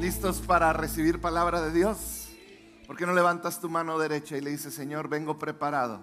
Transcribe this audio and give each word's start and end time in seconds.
¿Listos 0.00 0.40
para 0.40 0.72
recibir 0.72 1.20
palabra 1.20 1.62
de 1.62 1.70
Dios? 1.70 2.28
¿Por 2.86 2.96
qué 2.96 3.06
no 3.06 3.14
levantas 3.14 3.60
tu 3.60 3.70
mano 3.70 3.96
derecha 3.96 4.36
y 4.36 4.40
le 4.40 4.50
dices, 4.50 4.74
Señor, 4.74 5.08
vengo 5.08 5.38
preparado 5.38 6.00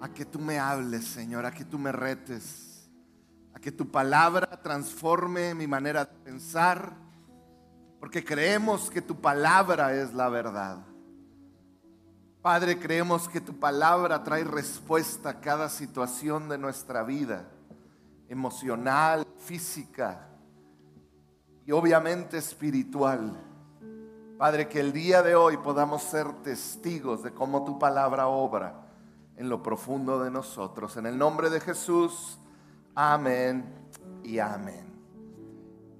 a 0.00 0.08
que 0.08 0.24
tú 0.24 0.40
me 0.40 0.58
hables, 0.58 1.06
Señor, 1.06 1.46
a 1.46 1.52
que 1.52 1.64
tú 1.64 1.78
me 1.78 1.92
retes, 1.92 2.90
a 3.54 3.60
que 3.60 3.70
tu 3.70 3.88
palabra 3.90 4.60
transforme 4.62 5.54
mi 5.54 5.68
manera 5.68 6.04
de 6.04 6.12
pensar, 6.24 6.92
porque 8.00 8.24
creemos 8.24 8.90
que 8.90 9.00
tu 9.00 9.20
palabra 9.20 9.94
es 9.94 10.12
la 10.12 10.28
verdad. 10.28 10.84
Padre, 12.42 12.78
creemos 12.78 13.28
que 13.28 13.40
tu 13.40 13.58
palabra 13.58 14.24
trae 14.24 14.42
respuesta 14.42 15.30
a 15.30 15.40
cada 15.40 15.68
situación 15.68 16.48
de 16.48 16.58
nuestra 16.58 17.04
vida, 17.04 17.48
emocional, 18.28 19.24
física 19.38 20.27
y 21.68 21.72
obviamente 21.72 22.38
espiritual. 22.38 23.36
Padre, 24.38 24.68
que 24.68 24.80
el 24.80 24.90
día 24.90 25.22
de 25.22 25.34
hoy 25.34 25.58
podamos 25.58 26.02
ser 26.02 26.32
testigos 26.42 27.22
de 27.22 27.34
cómo 27.34 27.62
tu 27.66 27.78
palabra 27.78 28.26
obra 28.26 28.86
en 29.36 29.50
lo 29.50 29.62
profundo 29.62 30.24
de 30.24 30.30
nosotros. 30.30 30.96
En 30.96 31.04
el 31.04 31.18
nombre 31.18 31.50
de 31.50 31.60
Jesús, 31.60 32.38
amén 32.94 33.66
y 34.24 34.38
amén. 34.38 34.98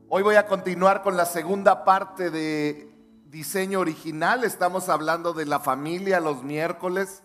Hoy 0.08 0.22
voy 0.22 0.36
a 0.36 0.46
continuar 0.46 1.02
con 1.02 1.18
la 1.18 1.26
segunda 1.26 1.84
parte 1.84 2.30
de 2.30 2.90
diseño 3.26 3.80
original. 3.80 4.44
Estamos 4.44 4.88
hablando 4.88 5.34
de 5.34 5.44
la 5.44 5.60
familia 5.60 6.18
los 6.18 6.42
miércoles. 6.42 7.22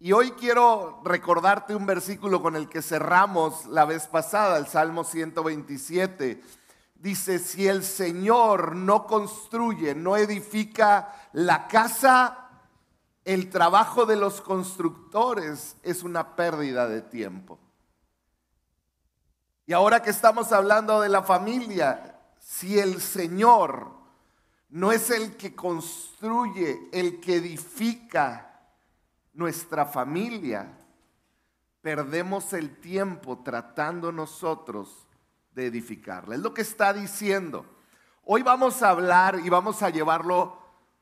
Y 0.00 0.12
hoy 0.12 0.30
quiero 0.30 1.02
recordarte 1.04 1.76
un 1.76 1.84
versículo 1.84 2.40
con 2.40 2.56
el 2.56 2.70
que 2.70 2.80
cerramos 2.80 3.66
la 3.66 3.84
vez 3.84 4.06
pasada, 4.06 4.56
el 4.56 4.66
Salmo 4.66 5.04
127 5.04 6.40
dice, 7.00 7.38
si 7.38 7.66
el 7.68 7.84
Señor 7.84 8.74
no 8.74 9.06
construye, 9.06 9.94
no 9.94 10.16
edifica 10.16 11.14
la 11.32 11.68
casa, 11.68 12.50
el 13.24 13.50
trabajo 13.50 14.06
de 14.06 14.16
los 14.16 14.40
constructores 14.40 15.76
es 15.82 16.02
una 16.02 16.36
pérdida 16.36 16.88
de 16.88 17.02
tiempo. 17.02 17.58
Y 19.66 19.72
ahora 19.72 20.00
que 20.02 20.10
estamos 20.10 20.52
hablando 20.52 21.00
de 21.00 21.08
la 21.08 21.22
familia, 21.22 22.20
si 22.38 22.78
el 22.78 23.00
Señor 23.00 23.90
no 24.68 24.92
es 24.92 25.10
el 25.10 25.36
que 25.36 25.54
construye, 25.54 26.88
el 26.92 27.20
que 27.20 27.36
edifica 27.36 28.60
nuestra 29.34 29.86
familia, 29.86 30.78
perdemos 31.80 32.52
el 32.52 32.78
tiempo 32.80 33.42
tratando 33.42 34.12
nosotros 34.12 35.05
de 35.56 35.66
edificarla. 35.66 36.34
Es 36.34 36.42
lo 36.42 36.52
que 36.52 36.60
está 36.60 36.92
diciendo. 36.92 37.64
Hoy 38.24 38.42
vamos 38.42 38.82
a 38.82 38.90
hablar 38.90 39.40
y 39.42 39.48
vamos 39.48 39.82
a 39.82 39.88
llevarlo 39.88 40.58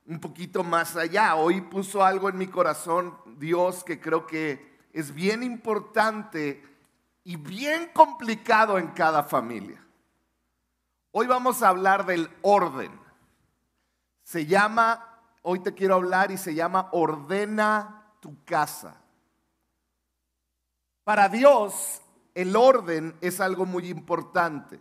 un 0.06 0.20
poquito 0.20 0.62
más 0.62 0.94
allá. 0.94 1.34
Hoy 1.34 1.61
puso 1.61 2.05
algo 2.05 2.28
en 2.28 2.38
mi 2.38 2.46
corazón 2.46 3.19
Dios 3.36 3.83
que 3.83 4.00
creo 4.00 4.27
que 4.27 4.78
es 4.92 5.12
bien 5.12 5.42
importante 5.42 6.62
y 7.24 7.34
bien 7.34 7.91
complicado 7.92 8.78
en 8.78 8.88
cada 8.88 9.24
familia. 9.24 9.84
Hoy 11.11 11.27
vamos 11.27 11.61
a 11.62 11.70
hablar 11.70 12.06
del 12.06 12.30
orden. 12.42 12.92
Se 14.22 14.46
llama, 14.46 15.20
hoy 15.42 15.61
te 15.61 15.74
quiero 15.74 15.96
hablar 15.96 16.30
y 16.30 16.39
se 16.39 16.55
llama 16.55 16.91
ordena 16.92 18.12
tu 18.20 18.44
casa. 18.44 19.00
Para 21.02 21.28
Dios 21.28 22.00
el 22.34 22.56
orden 22.56 23.16
es 23.20 23.40
algo 23.40 23.64
muy 23.64 23.88
importante. 23.88 24.80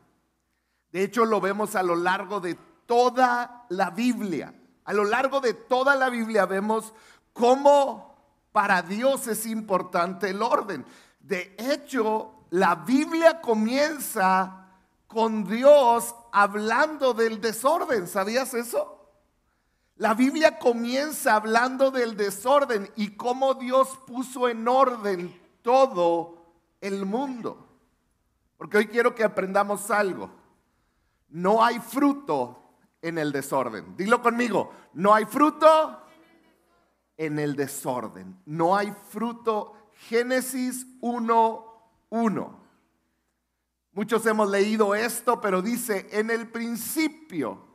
De 0.92 1.04
hecho, 1.04 1.26
lo 1.26 1.40
vemos 1.40 1.76
a 1.76 1.84
lo 1.84 1.96
largo 1.96 2.40
de 2.40 2.56
toda 2.86 3.66
la 3.70 3.92
Biblia. 3.92 4.54
A 4.86 4.94
lo 4.94 5.06
largo 5.06 5.40
de 5.40 5.54
toda 5.54 5.96
la 5.96 6.10
Biblia 6.10 6.46
vemos 6.46 6.94
cómo 7.32 8.14
para 8.52 8.82
Dios 8.82 9.28
es 9.28 9.46
importante 9.46 10.30
el 10.30 10.42
orden. 10.42 10.86
De 11.20 11.56
hecho, 11.58 12.46
la 12.52 12.76
Biblia 12.76 13.42
comienza 13.42 14.68
con 15.08 15.44
Dios 15.44 16.14
hablando 16.32 17.14
del 17.14 17.40
desorden. 17.40 18.08
¿Sabías 18.08 18.54
eso? 18.54 18.94
La 19.96 20.14
Biblia 20.16 20.58
comienza 20.60 21.36
hablando 21.36 21.92
del 21.92 22.18
desorden 22.18 22.92
y 22.96 23.16
cómo 23.16 23.54
Dios 23.54 23.88
puso 24.06 24.50
en 24.50 24.68
orden 24.68 25.40
todo 25.62 26.43
el 26.84 27.06
mundo. 27.06 27.68
Porque 28.58 28.78
hoy 28.78 28.88
quiero 28.88 29.16
que 29.16 29.24
aprendamos 29.24 29.90
algo. 29.90 30.30
No 31.30 31.64
hay 31.64 31.80
fruto 31.80 32.60
en 33.02 33.18
el 33.18 33.32
desorden. 33.32 33.98
Dilo 33.98 34.22
conmigo, 34.22 34.72
no 34.94 35.14
hay 35.14 35.26
fruto 35.26 36.02
en 37.18 37.40
el 37.40 37.56
desorden. 37.56 38.40
No 38.46 38.76
hay 38.76 38.94
fruto. 39.10 39.74
Génesis 40.08 40.86
1.1. 41.02 42.64
Muchos 43.94 44.26
hemos 44.26 44.50
leído 44.50 44.96
esto, 44.96 45.40
pero 45.40 45.62
dice, 45.62 46.08
en 46.12 46.32
el 46.32 46.50
principio 46.50 47.68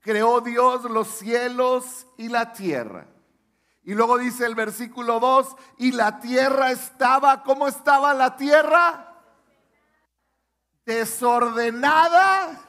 creó 0.00 0.40
Dios 0.40 0.84
los 0.84 1.08
cielos 1.08 2.06
y 2.16 2.28
la 2.28 2.52
tierra. 2.52 3.06
Y 3.82 3.94
luego 3.94 4.18
dice 4.18 4.44
el 4.44 4.54
versículo 4.54 5.18
2, 5.20 5.56
y 5.78 5.92
la 5.92 6.20
tierra 6.20 6.70
estaba, 6.70 7.42
¿cómo 7.42 7.66
estaba 7.66 8.12
la 8.12 8.36
tierra? 8.36 9.16
Desordenada 10.84 12.60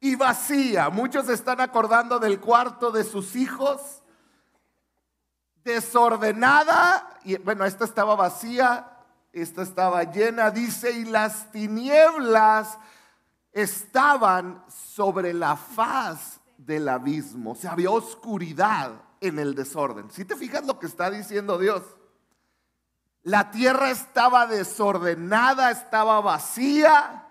y 0.00 0.16
vacía. 0.16 0.90
Muchos 0.90 1.28
están 1.28 1.60
acordando 1.60 2.18
del 2.18 2.40
cuarto 2.40 2.90
de 2.90 3.04
sus 3.04 3.36
hijos. 3.36 4.02
Desordenada, 5.62 7.18
y 7.24 7.36
bueno, 7.38 7.64
esta 7.64 7.84
estaba 7.84 8.16
vacía, 8.16 8.98
esta 9.32 9.62
estaba 9.62 10.02
llena, 10.04 10.50
dice, 10.50 10.90
y 10.90 11.04
las 11.04 11.50
tinieblas 11.52 12.78
estaban 13.52 14.64
sobre 14.68 15.32
la 15.32 15.56
faz 15.56 16.40
del 16.56 16.88
abismo. 16.88 17.52
O 17.52 17.54
sea, 17.54 17.72
había 17.72 17.90
oscuridad 17.90 19.05
en 19.20 19.38
el 19.38 19.54
desorden. 19.54 20.10
Si 20.10 20.24
te 20.24 20.36
fijas 20.36 20.66
lo 20.66 20.78
que 20.78 20.86
está 20.86 21.10
diciendo 21.10 21.58
Dios, 21.58 21.82
la 23.22 23.50
tierra 23.50 23.90
estaba 23.90 24.46
desordenada, 24.46 25.70
estaba 25.70 26.20
vacía 26.20 27.26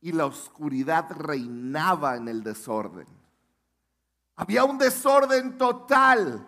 y 0.00 0.12
la 0.12 0.26
oscuridad 0.26 1.10
reinaba 1.10 2.16
en 2.16 2.28
el 2.28 2.42
desorden. 2.42 3.06
Había 4.36 4.64
un 4.64 4.78
desorden 4.78 5.58
total. 5.58 6.46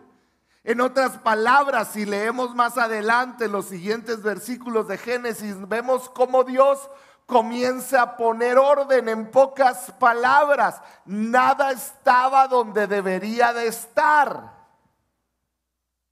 En 0.62 0.80
otras 0.80 1.18
palabras, 1.18 1.92
si 1.92 2.04
leemos 2.04 2.54
más 2.54 2.76
adelante 2.76 3.48
los 3.48 3.66
siguientes 3.66 4.22
versículos 4.22 4.86
de 4.88 4.98
Génesis, 4.98 5.56
vemos 5.66 6.10
cómo 6.10 6.44
Dios 6.44 6.90
comienza 7.30 8.02
a 8.02 8.16
poner 8.16 8.58
orden 8.58 9.08
en 9.08 9.30
pocas 9.30 9.92
palabras. 9.92 10.82
Nada 11.04 11.70
estaba 11.70 12.48
donde 12.48 12.88
debería 12.88 13.52
de 13.52 13.68
estar. 13.68 14.52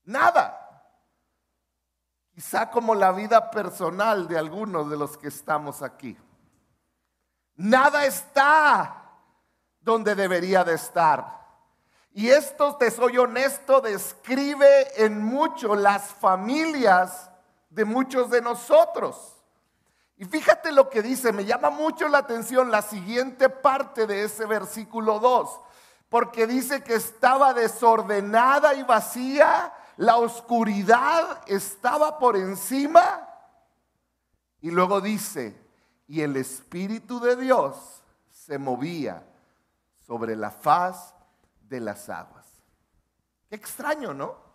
Nada. 0.05 0.55
Quizá 2.33 2.71
como 2.71 2.95
la 2.95 3.11
vida 3.11 3.51
personal 3.51 4.29
de 4.29 4.39
algunos 4.39 4.89
de 4.89 4.97
los 4.97 5.19
que 5.19 5.27
estamos 5.27 5.83
aquí. 5.83 6.17
Nada 7.57 8.07
está 8.07 9.03
donde 9.81 10.15
debería 10.15 10.63
de 10.63 10.75
estar. 10.75 11.37
Y 12.13 12.29
esto, 12.29 12.77
te 12.77 12.93
soy 12.93 13.19
honesto, 13.19 13.81
describe 13.81 15.03
en 15.05 15.21
mucho 15.21 15.75
las 15.75 16.05
familias 16.15 17.29
de 17.71 17.85
muchos 17.85 18.31
de 18.31 18.41
nosotros. 18.41 19.38
Y 20.19 20.25
fíjate 20.25 20.73
lo 20.73 20.91
que 20.91 21.01
dice, 21.01 21.33
me 21.33 21.45
llama 21.45 21.71
mucho 21.71 22.09
la 22.09 22.19
atención 22.19 22.73
la 22.73 22.83
siguiente 22.83 23.49
parte 23.49 24.05
de 24.07 24.25
ese 24.25 24.47
versículo 24.47 25.21
2, 25.21 25.61
porque 26.09 26.49
dice 26.49 26.83
que 26.83 26.95
estaba 26.95 27.55
desordenada 27.55 28.75
y 28.75 28.83
vacía, 28.83 29.73
la 29.97 30.17
oscuridad 30.17 31.41
estaba 31.47 32.19
por 32.19 32.37
encima, 32.37 33.29
y 34.61 34.73
luego 34.73 35.01
dice, 35.01 35.57
y 36.09 36.23
el 36.23 36.37
Espíritu 36.37 37.21
de 37.21 37.37
Dios 37.37 38.03
se 38.29 38.59
movía 38.59 39.25
sobre 40.05 40.35
la 40.35 40.51
faz 40.51 41.15
de 41.61 41.79
las 41.79 42.09
aguas. 42.09 42.47
Qué 43.49 43.55
extraño, 43.55 44.13
¿no? 44.13 44.48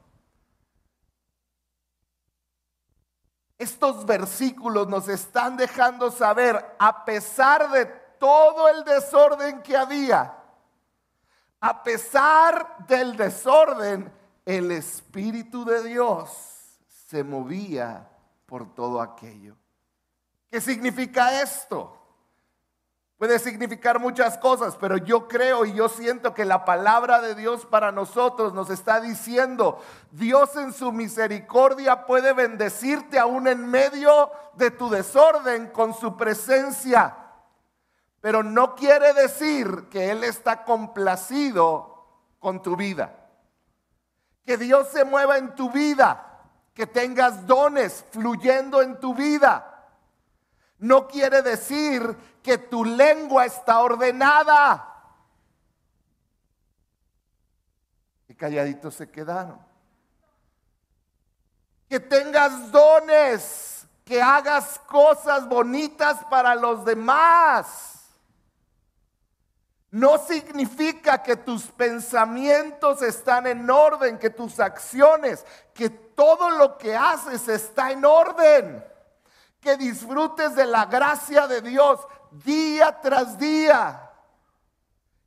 Estos 3.64 4.06
versículos 4.06 4.90
nos 4.90 5.08
están 5.08 5.56
dejando 5.56 6.12
saber, 6.12 6.76
a 6.78 7.06
pesar 7.06 7.72
de 7.72 7.86
todo 8.20 8.68
el 8.68 8.84
desorden 8.84 9.62
que 9.62 9.78
había, 9.78 10.38
a 11.62 11.82
pesar 11.82 12.86
del 12.86 13.16
desorden, 13.16 14.12
el 14.44 14.70
Espíritu 14.70 15.64
de 15.64 15.82
Dios 15.82 16.78
se 17.08 17.24
movía 17.24 18.10
por 18.46 18.76
todo 18.76 19.00
aquello. 19.00 19.56
¿Qué 20.52 20.60
significa 20.60 21.42
esto? 21.42 22.03
Puede 23.24 23.40
significar 23.40 24.02
muchas 24.02 24.38
cosas, 24.38 24.76
pero 24.76 24.98
yo 24.98 25.30
creo 25.30 25.64
y 25.64 25.72
yo 25.72 25.88
siento 25.88 26.34
que 26.34 26.44
la 26.44 26.66
palabra 26.66 27.22
de 27.22 27.36
Dios 27.36 27.66
para 27.66 27.90
nosotros 27.90 28.54
nos 28.54 28.70
está 28.70 29.00
diciendo, 29.00 29.82
Dios 30.12 30.54
en 30.58 30.74
su 30.74 30.92
misericordia 30.92 32.06
puede 32.06 32.34
bendecirte 32.34 33.18
aún 33.18 33.48
en 33.48 33.66
medio 33.66 34.30
de 34.56 34.72
tu 34.72 34.90
desorden 34.90 35.68
con 35.68 35.94
su 35.94 36.18
presencia. 36.18 37.16
Pero 38.20 38.44
no 38.44 38.76
quiere 38.76 39.14
decir 39.14 39.88
que 39.90 40.12
Él 40.12 40.26
está 40.26 40.66
complacido 40.66 42.06
con 42.40 42.62
tu 42.62 42.76
vida. 42.76 43.16
Que 44.46 44.58
Dios 44.58 44.90
se 44.90 45.06
mueva 45.06 45.38
en 45.38 45.56
tu 45.56 45.72
vida, 45.72 46.42
que 46.74 46.88
tengas 46.88 47.48
dones 47.48 48.04
fluyendo 48.12 48.82
en 48.82 49.00
tu 49.00 49.16
vida 49.16 49.73
no 50.84 51.08
quiere 51.08 51.42
decir 51.42 52.04
que 52.44 52.58
tu 52.58 52.84
lengua 52.84 53.46
está 53.46 53.80
ordenada. 53.80 54.86
Y 58.28 58.36
calladitos 58.36 58.94
se 58.96 59.10
quedaron. 59.10 59.66
Que 61.88 62.02
tengas 62.02 62.70
dones, 62.70 63.88
que 64.04 64.22
hagas 64.22 64.78
cosas 64.80 65.48
bonitas 65.48 66.22
para 66.26 66.54
los 66.54 66.84
demás. 66.84 68.10
No 69.90 70.18
significa 70.18 71.24
que 71.24 71.38
tus 71.38 71.64
pensamientos 71.68 73.02
están 73.04 73.48
en 73.48 73.70
orden, 73.70 74.20
que 74.20 74.32
tus 74.32 74.60
acciones, 74.60 75.46
que 75.74 75.90
todo 75.90 76.50
lo 76.50 76.78
que 76.78 76.94
haces 76.94 77.48
está 77.48 77.92
en 77.92 78.04
orden 78.04 78.93
que 79.64 79.78
disfrutes 79.78 80.56
de 80.56 80.66
la 80.66 80.86
gracia 80.86 81.48
de 81.48 81.62
Dios 81.62 82.00
día 82.44 83.00
tras 83.02 83.38
día. 83.38 84.12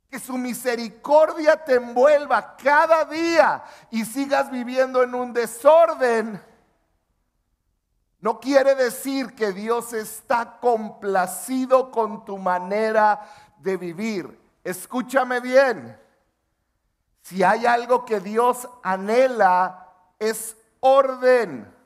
Que 0.09 0.19
su 0.19 0.37
misericordia 0.37 1.65
te 1.65 1.75
envuelva 1.75 2.55
cada 2.55 3.03
día 3.05 3.63
y 3.91 4.05
sigas 4.05 4.49
viviendo 4.51 5.03
en 5.03 5.15
un 5.15 5.33
desorden. 5.33 6.41
No 8.19 8.39
quiere 8.39 8.75
decir 8.75 9.35
que 9.35 9.51
Dios 9.51 9.93
está 9.93 10.59
complacido 10.59 11.91
con 11.91 12.23
tu 12.23 12.37
manera 12.37 13.21
de 13.57 13.75
vivir. 13.75 14.39
Escúchame 14.63 15.39
bien. 15.39 15.99
Si 17.21 17.43
hay 17.43 17.65
algo 17.65 18.05
que 18.05 18.19
Dios 18.19 18.69
anhela 18.83 19.93
es 20.19 20.55
orden. 20.79 21.76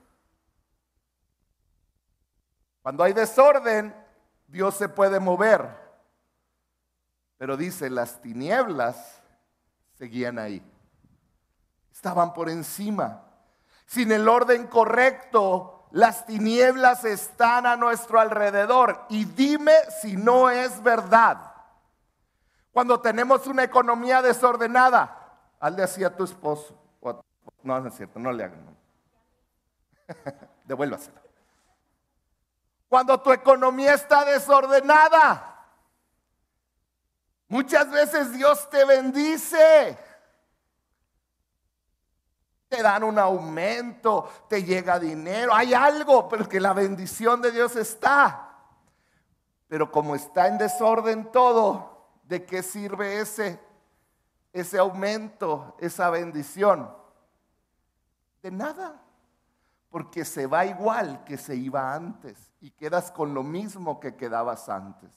Cuando 2.81 3.03
hay 3.03 3.13
desorden, 3.13 3.95
Dios 4.47 4.75
se 4.75 4.89
puede 4.89 5.19
mover. 5.19 5.69
Pero 7.37 7.57
dice, 7.57 7.89
las 7.89 8.21
tinieblas 8.21 9.21
seguían 9.93 10.39
ahí. 10.39 10.63
Estaban 11.91 12.33
por 12.33 12.49
encima. 12.49 13.23
Sin 13.85 14.11
el 14.11 14.27
orden 14.27 14.67
correcto, 14.67 15.87
las 15.91 16.25
tinieblas 16.25 17.05
están 17.05 17.65
a 17.65 17.75
nuestro 17.75 18.19
alrededor. 18.19 19.05
Y 19.09 19.25
dime 19.25 19.73
si 20.01 20.17
no 20.17 20.49
es 20.49 20.81
verdad. 20.81 21.53
Cuando 22.71 22.99
tenemos 22.99 23.45
una 23.47 23.63
economía 23.63 24.21
desordenada, 24.21 25.39
hazle 25.59 25.83
así 25.83 26.03
a 26.03 26.15
tu 26.15 26.23
esposo. 26.23 26.77
No, 27.63 27.79
no 27.79 27.87
es 27.87 27.95
cierto, 27.95 28.17
no 28.17 28.31
le 28.31 28.45
hagan. 28.45 28.77
Devuélvasela 30.65 31.21
cuando 32.91 33.21
tu 33.21 33.31
economía 33.31 33.93
está 33.93 34.25
desordenada. 34.25 35.65
Muchas 37.47 37.89
veces 37.89 38.33
Dios 38.33 38.69
te 38.69 38.83
bendice. 38.83 39.97
Te 42.67 42.83
dan 42.83 43.05
un 43.05 43.17
aumento, 43.17 44.29
te 44.49 44.65
llega 44.65 44.99
dinero, 44.99 45.55
hay 45.55 45.73
algo, 45.73 46.27
pero 46.27 46.49
que 46.49 46.59
la 46.59 46.73
bendición 46.73 47.41
de 47.41 47.51
Dios 47.51 47.77
está. 47.77 48.57
Pero 49.69 49.89
como 49.89 50.13
está 50.13 50.49
en 50.49 50.57
desorden 50.57 51.31
todo, 51.31 52.09
¿de 52.23 52.43
qué 52.45 52.61
sirve 52.61 53.21
ese 53.21 53.57
ese 54.51 54.77
aumento, 54.77 55.77
esa 55.79 56.09
bendición? 56.09 56.93
De 58.41 58.51
nada 58.51 59.01
porque 59.89 60.25
se 60.25 60.45
va 60.45 60.65
igual 60.65 61.23
que 61.23 61.37
se 61.37 61.55
iba 61.55 61.93
antes 61.93 62.50
y 62.61 62.71
quedas 62.71 63.11
con 63.11 63.33
lo 63.33 63.43
mismo 63.43 63.99
que 63.99 64.15
quedabas 64.15 64.69
antes. 64.69 65.09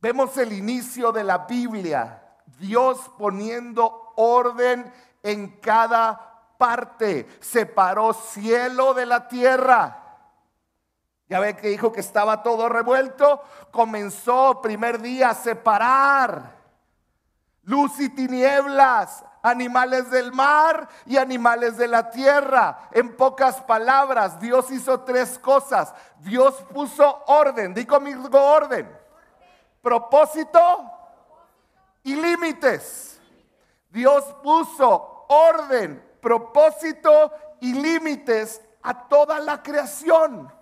Vemos 0.00 0.36
el 0.36 0.52
inicio 0.52 1.10
de 1.10 1.24
la 1.24 1.38
Biblia, 1.38 2.22
Dios 2.58 3.10
poniendo 3.18 4.12
orden 4.16 4.92
en 5.22 5.58
cada 5.60 6.54
parte, 6.58 7.26
separó 7.40 8.12
cielo 8.12 8.94
de 8.94 9.06
la 9.06 9.26
tierra. 9.26 10.02
Ya 11.28 11.40
ve 11.40 11.56
que 11.56 11.68
dijo 11.68 11.90
que 11.90 12.00
estaba 12.00 12.42
todo 12.42 12.68
revuelto, 12.68 13.42
comenzó 13.72 14.60
primer 14.62 15.00
día 15.00 15.30
a 15.30 15.34
separar 15.34 16.56
luz 17.64 17.98
y 17.98 18.08
tinieblas, 18.10 19.24
animales 19.46 20.10
del 20.10 20.32
mar 20.32 20.88
y 21.06 21.16
animales 21.16 21.76
de 21.76 21.86
la 21.86 22.10
tierra. 22.10 22.88
En 22.90 23.16
pocas 23.16 23.60
palabras, 23.60 24.40
Dios 24.40 24.70
hizo 24.72 25.00
tres 25.00 25.38
cosas. 25.38 25.94
Dios 26.18 26.54
puso 26.74 27.22
orden, 27.26 27.72
di 27.72 27.86
conmigo 27.86 28.40
orden, 28.40 28.90
propósito 29.80 30.60
y 32.02 32.16
límites. 32.16 33.20
Dios 33.88 34.24
puso 34.42 35.26
orden, 35.28 36.04
propósito 36.20 37.30
y 37.60 37.72
límites 37.72 38.60
a 38.82 39.06
toda 39.06 39.38
la 39.38 39.62
creación. 39.62 40.52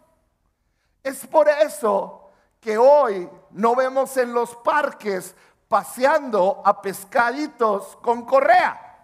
Es 1.03 1.27
por 1.27 1.49
eso 1.49 2.31
que 2.61 2.77
hoy 2.77 3.31
no 3.51 3.75
vemos 3.75 4.15
en 4.19 4.35
los 4.35 4.55
parques 4.57 5.35
paseando 5.75 6.63
a 6.65 6.81
pescaditos 6.81 7.97
con 7.97 8.25
correa. 8.25 8.97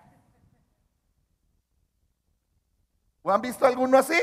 ¿O 3.25 3.33
han 3.33 3.41
visto 3.41 3.67
alguno 3.67 3.99
así? 3.99 4.21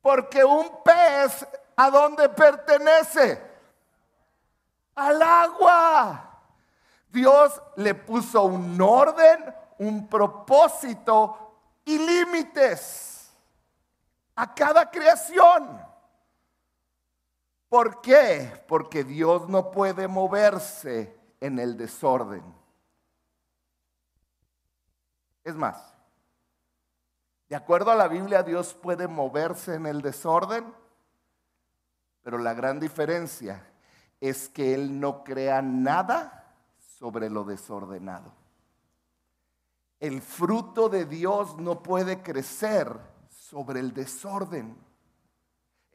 Porque 0.00 0.42
un 0.42 0.82
pez, 0.82 1.46
¿a 1.76 1.90
dónde 1.90 2.30
pertenece? 2.30 3.42
Al 4.94 5.20
agua. 5.20 6.40
Dios 7.10 7.60
le 7.76 7.94
puso 7.94 8.44
un 8.44 8.80
orden, 8.80 9.54
un 9.76 10.08
propósito 10.08 11.58
y 11.84 11.98
límites 11.98 13.36
a 14.34 14.54
cada 14.54 14.90
creación. 14.90 15.85
¿Por 17.68 18.00
qué? 18.00 18.64
Porque 18.68 19.04
Dios 19.04 19.48
no 19.48 19.70
puede 19.70 20.08
moverse 20.08 21.18
en 21.40 21.58
el 21.58 21.76
desorden. 21.76 22.42
Es 25.44 25.54
más, 25.54 25.94
de 27.48 27.56
acuerdo 27.56 27.90
a 27.90 27.96
la 27.96 28.08
Biblia, 28.08 28.42
Dios 28.42 28.74
puede 28.74 29.06
moverse 29.06 29.74
en 29.74 29.86
el 29.86 30.02
desorden, 30.02 30.72
pero 32.22 32.38
la 32.38 32.54
gran 32.54 32.80
diferencia 32.80 33.64
es 34.20 34.48
que 34.48 34.74
Él 34.74 34.98
no 34.98 35.22
crea 35.22 35.62
nada 35.62 36.54
sobre 36.98 37.30
lo 37.30 37.44
desordenado. 37.44 38.32
El 40.00 40.20
fruto 40.20 40.88
de 40.88 41.04
Dios 41.04 41.56
no 41.58 41.82
puede 41.82 42.22
crecer 42.22 42.98
sobre 43.28 43.80
el 43.80 43.94
desorden. 43.94 44.76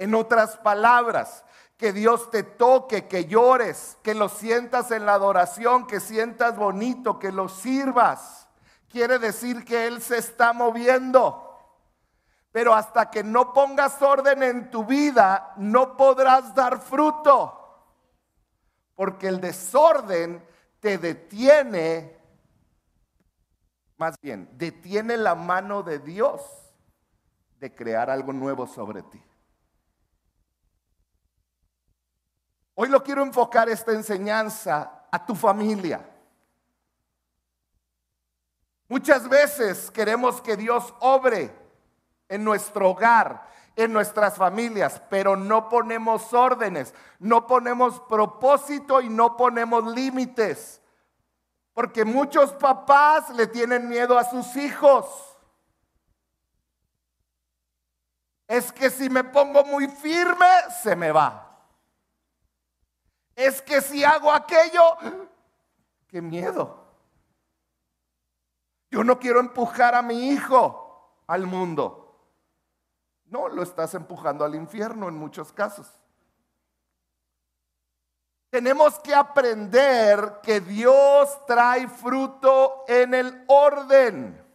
En 0.02 0.16
otras 0.16 0.58
palabras, 0.58 1.46
que 1.78 1.94
Dios 1.94 2.32
te 2.32 2.42
toque, 2.42 3.08
que 3.08 3.26
llores, 3.26 4.00
que 4.02 4.16
lo 4.16 4.30
sientas 4.30 4.90
en 4.90 5.06
la 5.06 5.14
adoración, 5.14 5.86
que 5.86 6.00
sientas 6.00 6.58
bonito, 6.58 7.20
que 7.20 7.32
lo 7.32 7.48
sirvas. 7.48 8.48
Quiere 8.90 9.20
decir 9.20 9.64
que 9.64 9.86
Él 9.86 10.02
se 10.02 10.18
está 10.18 10.54
moviendo. 10.54 11.56
Pero 12.52 12.74
hasta 12.74 13.12
que 13.12 13.24
no 13.24 13.54
pongas 13.54 14.02
orden 14.02 14.42
en 14.42 14.72
tu 14.72 14.86
vida, 14.86 15.54
no 15.58 15.96
podrás 15.96 16.56
dar 16.56 16.82
fruto. 16.82 17.86
Porque 18.96 19.28
el 19.28 19.40
desorden 19.40 20.44
te 20.80 20.98
detiene, 20.98 22.18
más 23.98 24.16
bien, 24.20 24.50
detiene 24.54 25.16
la 25.16 25.36
mano 25.36 25.84
de 25.84 26.00
Dios 26.00 26.42
de 27.60 27.76
crear 27.76 28.10
algo 28.10 28.34
nuevo 28.34 28.66
sobre 28.66 29.04
ti. 29.04 29.24
Hoy 32.84 32.90
lo 32.90 33.04
quiero 33.04 33.22
enfocar 33.22 33.70
esta 33.70 33.92
enseñanza 33.92 35.06
a 35.12 35.24
tu 35.24 35.36
familia. 35.36 36.04
Muchas 38.88 39.30
veces 39.30 39.92
queremos 39.92 40.42
que 40.42 40.58
Dios 40.58 40.92
obre 41.00 41.56
en 42.28 42.44
nuestro 42.44 42.90
hogar 42.90 43.48
en 43.76 43.94
nuestras 43.94 44.36
familias, 44.36 45.00
pero 45.12 45.36
no 45.36 45.70
ponemos 45.70 46.34
órdenes, 46.34 46.96
no 47.20 47.46
ponemos 47.46 48.00
propósito 48.10 49.00
y 49.00 49.10
no 49.10 49.38
ponemos 49.38 49.86
límites. 49.94 50.82
Porque 51.74 52.04
muchos 52.04 52.52
papás 52.54 53.30
le 53.30 53.46
tienen 53.46 53.88
miedo 53.88 54.18
a 54.18 54.24
sus 54.24 54.56
hijos. 54.56 55.38
Es 58.48 58.72
que 58.72 58.90
si 58.90 59.08
me 59.08 59.24
pongo 59.24 59.64
muy 59.66 59.88
firme, 59.88 60.48
se 60.82 60.96
me 60.96 61.12
va. 61.12 61.51
Es 63.42 63.60
que 63.60 63.82
si 63.82 64.04
hago 64.04 64.32
aquello, 64.32 64.98
qué 66.08 66.22
miedo. 66.22 66.86
Yo 68.92 69.04
no 69.04 69.18
quiero 69.18 69.40
empujar 69.40 69.96
a 69.96 70.04
mi 70.04 70.30
hijo 70.30 71.24
al 71.26 71.48
mundo. 71.48 72.20
No, 73.26 73.48
lo 73.48 73.64
estás 73.64 73.96
empujando 73.96 74.46
al 74.46 74.54
infierno 74.54 75.10
en 75.10 75.16
muchos 75.16 75.52
casos. 75.52 75.88
Tenemos 78.52 79.00
que 79.00 79.16
aprender 79.16 80.40
que 80.44 80.60
Dios 80.60 81.44
trae 81.48 81.88
fruto 81.88 82.84
en 82.88 83.16
el 83.16 83.44
orden. 83.48 84.46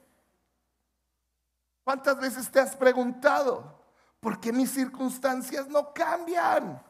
¿Cuántas 1.83 2.21
veces 2.21 2.49
te 2.53 2.61
has 2.61 2.77
preguntado, 2.77 3.83
¿por 4.21 4.39
qué 4.39 4.53
mis 4.53 4.71
circunstancias 4.71 5.67
no 5.67 5.93
cambian? 5.93 6.86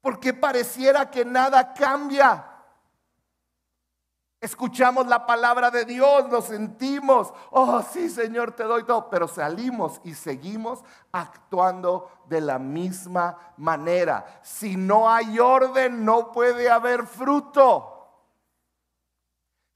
¿Por 0.00 0.20
qué 0.20 0.32
pareciera 0.32 1.10
que 1.10 1.24
nada 1.24 1.74
cambia? 1.74 2.44
Escuchamos 4.40 5.08
la 5.08 5.26
palabra 5.26 5.68
de 5.72 5.84
Dios, 5.84 6.30
lo 6.30 6.40
sentimos. 6.40 7.32
Oh, 7.50 7.82
sí, 7.82 8.08
Señor, 8.08 8.52
te 8.52 8.62
doy 8.62 8.84
todo. 8.84 9.10
Pero 9.10 9.26
salimos 9.26 10.00
y 10.04 10.14
seguimos 10.14 10.84
actuando 11.10 12.08
de 12.26 12.40
la 12.40 12.60
misma 12.60 13.36
manera. 13.56 14.40
Si 14.42 14.76
no 14.76 15.10
hay 15.10 15.40
orden, 15.40 16.04
no 16.04 16.30
puede 16.30 16.70
haber 16.70 17.04
fruto. 17.04 17.96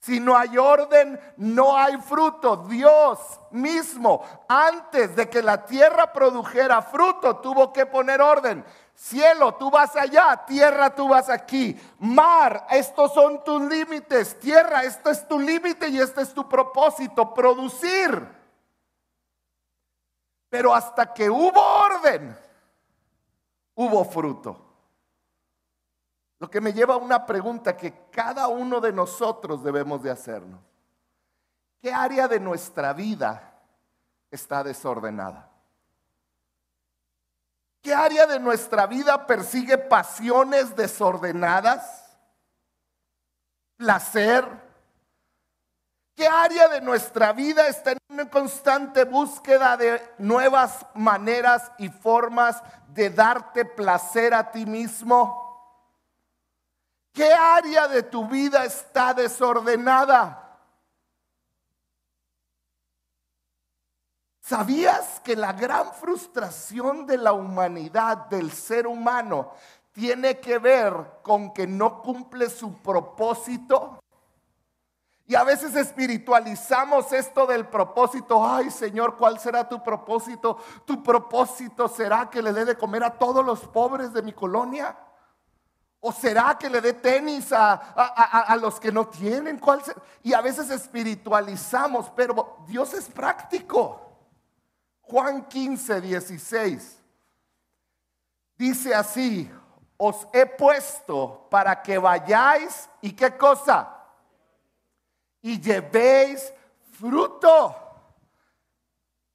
Si 0.03 0.19
no 0.19 0.37
hay 0.37 0.59
orden, 0.59 1.19
no 1.37 1.77
hay 1.77 1.97
fruto. 1.97 2.57
Dios 2.57 3.19
mismo, 3.51 4.23
antes 4.49 5.15
de 5.17 5.29
que 5.29 5.43
la 5.43 5.65
tierra 5.65 6.13
produjera 6.13 6.83
fruto, 6.83 7.37
tuvo 7.37 7.73
que 7.73 7.87
poner 7.87 8.21
orden. 8.21 8.65
Cielo, 8.95 9.55
tú 9.55 9.71
vas 9.71 9.97
allá, 9.97 10.45
tierra, 10.47 10.95
tú 10.95 11.09
vas 11.09 11.29
aquí. 11.29 11.77
Mar, 11.99 12.67
estos 12.71 13.13
son 13.13 13.43
tus 13.43 13.61
límites. 13.63 14.39
Tierra, 14.39 14.85
este 14.85 15.11
es 15.11 15.27
tu 15.27 15.39
límite 15.39 15.89
y 15.89 15.99
este 15.99 16.23
es 16.23 16.33
tu 16.33 16.49
propósito, 16.49 17.35
producir. 17.35 18.27
Pero 20.49 20.75
hasta 20.75 21.13
que 21.13 21.29
hubo 21.29 21.61
orden, 21.61 22.39
hubo 23.75 24.05
fruto. 24.05 24.73
Lo 26.39 26.51
que 26.51 26.61
me 26.61 26.73
lleva 26.73 26.95
a 26.95 26.99
una 26.99 27.25
pregunta 27.25 27.77
que 27.77 28.09
cada 28.11 28.49
uno 28.49 28.81
de 28.81 28.93
nosotros 28.93 29.63
debemos 29.63 30.03
de 30.03 30.11
hacernos. 30.11 30.61
¿Qué 31.81 31.93
área 31.93 32.29
de 32.29 32.41
nuestra 32.41 32.93
vida 32.93 33.61
está 34.31 34.63
desordenada? 34.63 35.52
¿Qué 37.83 37.93
área 37.93 38.27
de 38.27 38.39
nuestra 38.39 38.87
vida 38.87 39.27
persigue 39.27 39.77
pasiones 39.77 40.77
desordenadas? 40.77 42.05
Placer. 43.77 44.47
¿Qué 46.15 46.29
área 46.29 46.69
de 46.69 46.81
nuestra 46.81 47.33
vida 47.33 47.67
está 47.67 47.93
en 47.93 47.99
una 48.09 48.31
constante 48.31 49.05
búsqueda 49.05 49.77
de 49.77 50.01
nuevas 50.19 50.87
maneras 50.95 51.73
y 51.79 51.89
formas 51.89 52.63
de 52.89 53.11
darte 53.11 53.65
placer 53.65 54.33
a 54.33 54.53
ti 54.53 54.65
mismo? 54.65 55.43
¿Qué 57.13 57.33
área 57.33 57.89
de 57.89 58.05
tu 58.05 58.29
vida 58.29 58.65
está 58.65 59.13
desordenada? 59.13 60.42
¿Sabías 64.45 65.21
que 65.21 65.37
la 65.37 65.53
gran 65.53 65.93
frustración 65.95 67.07
de 67.07 67.17
la 67.17 67.33
humanidad, 67.33 68.27
del 68.27 68.51
ser 68.51 68.89
humano, 68.89 69.53
tiene 69.93 70.41
que 70.41 70.59
ver 70.59 71.21
con 71.23 71.53
que 71.53 71.65
no 71.65 72.03
cumple 72.03 72.51
su 72.51 72.75
propósito? 72.83 74.01
Y 75.27 75.37
a 75.37 75.45
veces 75.45 75.77
espiritualizamos 75.77 77.13
esto 77.13 77.47
del 77.47 77.69
propósito. 77.69 78.45
Ay 78.45 78.73
Señor, 78.73 79.17
¿cuál 79.17 79.39
será 79.39 79.69
tu 79.69 79.81
propósito? 79.81 80.59
¿Tu 80.85 81.01
propósito 81.05 81.87
será 81.87 82.29
que 82.29 82.43
le 82.43 82.53
dé 82.53 82.65
de 82.65 82.77
comer 82.77 83.05
a 83.05 83.17
todos 83.17 83.47
los 83.47 83.61
pobres 83.61 84.13
de 84.13 84.23
mi 84.23 84.33
colonia? 84.33 84.99
¿O 86.01 86.11
será 86.11 86.59
que 86.59 86.69
le 86.69 86.81
dé 86.81 86.95
tenis 86.95 87.53
a, 87.53 88.57
los 88.61 88.81
que 88.81 88.91
no 88.91 89.07
tienen? 89.07 89.61
¿Cuál 89.61 89.83
y 90.25 90.33
a 90.33 90.41
veces 90.41 90.69
espiritualizamos, 90.69 92.11
pero 92.17 92.57
Dios 92.67 92.93
es 92.93 93.09
práctico. 93.09 94.12
Juan 95.13 95.45
15, 95.45 96.01
16 96.01 96.99
dice 98.57 98.95
así, 98.95 99.51
os 99.99 100.27
he 100.33 100.47
puesto 100.47 101.49
para 101.51 101.83
que 101.83 101.99
vayáis 101.99 102.89
y 103.03 103.13
qué 103.13 103.37
cosa? 103.37 103.95
Y 105.43 105.61
llevéis 105.61 106.51
fruto. 106.99 107.77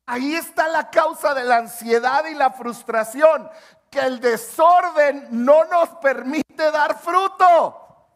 Ahí 0.08 0.34
está 0.34 0.68
la 0.68 0.90
causa 0.90 1.36
de 1.36 1.44
la 1.44 1.58
ansiedad 1.58 2.26
y 2.26 2.34
la 2.34 2.50
frustración 2.50 3.48
que 3.92 4.00
el 4.00 4.20
desorden 4.20 5.28
no 5.30 5.64
nos 5.66 5.90
permite 5.98 6.72
dar 6.72 6.98
fruto. 6.98 8.08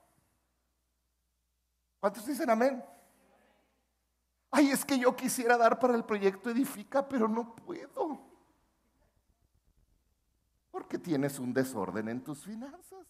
¿Cuántos 1.99 2.25
dicen 2.25 2.49
amén? 2.49 2.83
Ay, 4.51 4.69
es 4.69 4.83
que 4.83 4.99
yo 4.99 5.15
quisiera 5.15 5.57
dar 5.57 5.79
para 5.79 5.95
el 5.95 6.03
proyecto 6.03 6.49
Edifica, 6.49 7.07
pero 7.07 7.29
no 7.29 7.55
puedo. 7.55 8.19
Porque 10.69 10.97
tienes 10.97 11.39
un 11.39 11.53
desorden 11.53 12.09
en 12.09 12.21
tus 12.21 12.43
finanzas. 12.43 13.07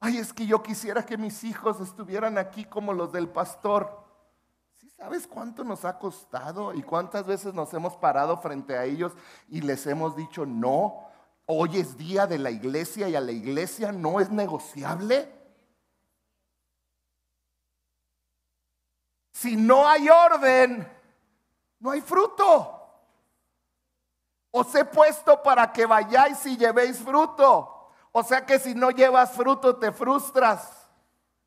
Ay, 0.00 0.18
es 0.18 0.32
que 0.32 0.44
yo 0.44 0.62
quisiera 0.62 1.06
que 1.06 1.16
mis 1.16 1.44
hijos 1.44 1.80
estuvieran 1.80 2.36
aquí 2.36 2.64
como 2.64 2.92
los 2.92 3.12
del 3.12 3.28
pastor. 3.28 4.04
¿Sí 4.74 4.90
sabes 4.90 5.26
cuánto 5.28 5.62
nos 5.62 5.84
ha 5.84 5.98
costado 5.98 6.74
y 6.74 6.82
cuántas 6.82 7.26
veces 7.26 7.54
nos 7.54 7.72
hemos 7.72 7.96
parado 7.96 8.36
frente 8.38 8.76
a 8.76 8.84
ellos 8.84 9.12
y 9.48 9.60
les 9.60 9.86
hemos 9.86 10.16
dicho 10.16 10.44
no? 10.44 11.08
Hoy 11.46 11.78
es 11.78 11.96
día 11.96 12.26
de 12.26 12.38
la 12.38 12.50
iglesia 12.50 13.08
y 13.08 13.14
a 13.14 13.20
la 13.20 13.32
iglesia 13.32 13.92
no 13.92 14.18
es 14.18 14.30
negociable. 14.30 15.43
Si 19.44 19.56
no 19.56 19.86
hay 19.86 20.08
orden, 20.08 20.90
no 21.78 21.90
hay 21.90 22.00
fruto. 22.00 22.80
Os 24.50 24.74
he 24.74 24.86
puesto 24.86 25.42
para 25.42 25.70
que 25.70 25.84
vayáis 25.84 26.46
y 26.46 26.56
llevéis 26.56 26.96
fruto. 26.96 27.90
O 28.12 28.22
sea 28.22 28.46
que 28.46 28.58
si 28.58 28.74
no 28.74 28.90
llevas 28.90 29.32
fruto 29.32 29.76
te 29.76 29.92
frustras. 29.92 30.88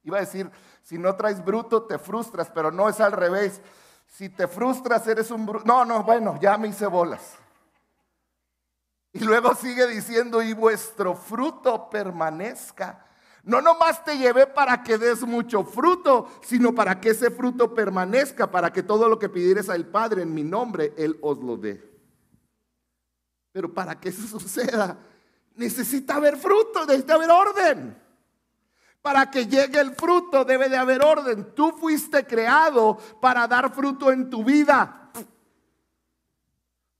Iba 0.03 0.17
a 0.17 0.19
decir, 0.19 0.51
si 0.83 0.99
no 0.99 1.15
traes 1.15 1.43
bruto 1.43 1.87
te 1.87 1.97
frustras, 1.97 2.51
pero 2.53 2.69
no 2.69 2.87
es 2.87 2.99
al 2.99 3.13
revés. 3.13 3.61
Si 4.05 4.29
te 4.29 4.47
frustras 4.47 5.07
eres 5.07 5.31
un 5.31 5.47
bruto. 5.47 5.65
No, 5.65 5.83
no, 5.83 6.03
bueno, 6.03 6.37
ya 6.39 6.55
me 6.59 6.67
hice 6.67 6.85
bolas. 6.85 7.33
Y 9.11 9.21
luego 9.21 9.55
sigue 9.55 9.87
diciendo, 9.87 10.43
y 10.43 10.53
vuestro 10.53 11.15
fruto 11.15 11.89
permanezca. 11.89 13.06
No 13.47 13.61
nomás 13.61 14.03
te 14.03 14.17
llevé 14.17 14.45
para 14.45 14.83
que 14.83 14.97
des 14.97 15.21
mucho 15.21 15.63
fruto, 15.63 16.29
sino 16.41 16.75
para 16.75 16.99
que 16.99 17.11
ese 17.11 17.31
fruto 17.31 17.73
permanezca, 17.73 18.51
para 18.51 18.73
que 18.73 18.83
todo 18.83 19.07
lo 19.07 19.17
que 19.17 19.29
pidieres 19.29 19.69
al 19.69 19.85
Padre 19.85 20.23
en 20.23 20.33
mi 20.33 20.43
nombre, 20.43 20.93
Él 20.97 21.17
os 21.21 21.37
lo 21.37 21.55
dé. 21.55 21.81
Pero 23.53 23.73
para 23.73 23.97
que 23.97 24.09
eso 24.09 24.27
suceda, 24.39 24.99
necesita 25.55 26.15
haber 26.15 26.35
fruto, 26.35 26.85
necesita 26.85 27.13
haber 27.13 27.31
orden. 27.31 27.97
Para 29.01 29.31
que 29.31 29.47
llegue 29.47 29.79
el 29.79 29.95
fruto 29.95 30.43
debe 30.43 30.67
de 30.67 30.75
haber 30.75 31.01
orden. 31.01 31.55
Tú 31.55 31.71
fuiste 31.71 32.25
creado 32.27 32.97
para 33.21 33.47
dar 33.47 33.73
fruto 33.73 34.11
en 34.11 34.29
tu 34.29 34.43
vida. 34.43 35.09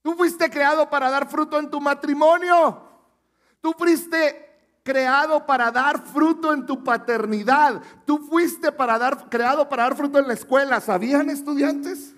Tú 0.00 0.14
fuiste 0.14 0.48
creado 0.48 0.88
para 0.88 1.10
dar 1.10 1.28
fruto 1.28 1.58
en 1.58 1.68
tu 1.68 1.78
matrimonio. 1.78 2.88
Tú 3.60 3.74
fuiste 3.76 4.47
creado 4.88 5.44
para 5.44 5.70
dar 5.70 6.00
fruto 6.00 6.50
en 6.50 6.64
tu 6.64 6.82
paternidad. 6.82 7.82
Tú 8.06 8.20
fuiste 8.26 8.72
para 8.72 8.98
dar, 8.98 9.28
creado 9.28 9.68
para 9.68 9.82
dar 9.82 9.94
fruto 9.94 10.18
en 10.18 10.26
la 10.26 10.32
escuela. 10.32 10.80
¿Sabían 10.80 11.28
estudiantes? 11.28 12.14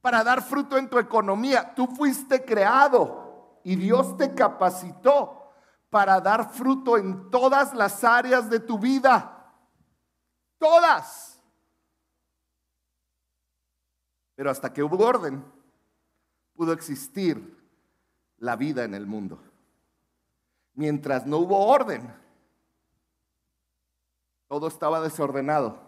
Para 0.00 0.22
dar 0.22 0.44
fruto 0.44 0.78
en 0.78 0.88
tu 0.88 1.00
economía. 1.00 1.74
Tú 1.74 1.88
fuiste 1.88 2.44
creado 2.44 3.58
y 3.64 3.74
Dios 3.74 4.16
te 4.16 4.32
capacitó 4.32 5.52
para 5.90 6.20
dar 6.20 6.52
fruto 6.52 6.96
en 6.96 7.28
todas 7.32 7.74
las 7.74 8.04
áreas 8.04 8.48
de 8.48 8.60
tu 8.60 8.78
vida. 8.78 9.52
Todas. 10.58 11.42
Pero 14.36 14.52
hasta 14.52 14.72
que 14.72 14.84
hubo 14.84 15.04
orden 15.04 15.44
pudo 16.54 16.72
existir 16.72 17.60
la 18.38 18.54
vida 18.54 18.84
en 18.84 18.94
el 18.94 19.04
mundo. 19.04 19.42
Mientras 20.74 21.26
no 21.26 21.38
hubo 21.38 21.66
orden, 21.66 22.12
todo 24.48 24.68
estaba 24.68 25.00
desordenado, 25.00 25.80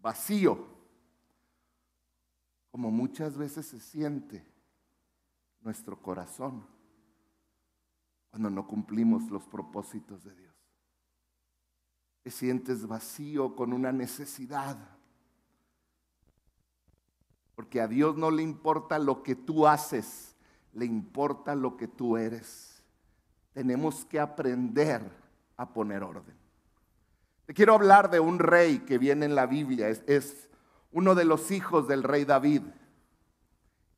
vacío, 0.00 0.66
como 2.70 2.90
muchas 2.90 3.36
veces 3.36 3.66
se 3.66 3.80
siente 3.80 4.44
nuestro 5.60 6.00
corazón 6.00 6.66
cuando 8.30 8.48
no 8.48 8.66
cumplimos 8.66 9.30
los 9.30 9.44
propósitos 9.44 10.24
de 10.24 10.34
Dios. 10.34 10.54
Te 12.22 12.30
sientes 12.30 12.86
vacío 12.86 13.54
con 13.54 13.74
una 13.74 13.92
necesidad. 13.92 14.78
Porque 17.54 17.82
a 17.82 17.88
Dios 17.88 18.16
no 18.16 18.30
le 18.30 18.42
importa 18.42 18.98
lo 18.98 19.22
que 19.22 19.34
tú 19.34 19.66
haces, 19.66 20.34
le 20.72 20.86
importa 20.86 21.54
lo 21.54 21.76
que 21.76 21.88
tú 21.88 22.16
eres. 22.16 22.71
Tenemos 23.52 24.04
que 24.04 24.18
aprender 24.18 25.02
a 25.56 25.68
poner 25.72 26.02
orden. 26.02 26.36
Te 27.46 27.54
quiero 27.54 27.74
hablar 27.74 28.10
de 28.10 28.20
un 28.20 28.38
rey 28.38 28.80
que 28.80 28.98
viene 28.98 29.26
en 29.26 29.34
la 29.34 29.46
Biblia, 29.46 29.88
es, 29.88 30.48
uno 30.92 31.14
de 31.14 31.24
los 31.24 31.50
hijos 31.50 31.88
del 31.88 32.02
rey 32.02 32.24
David. 32.24 32.62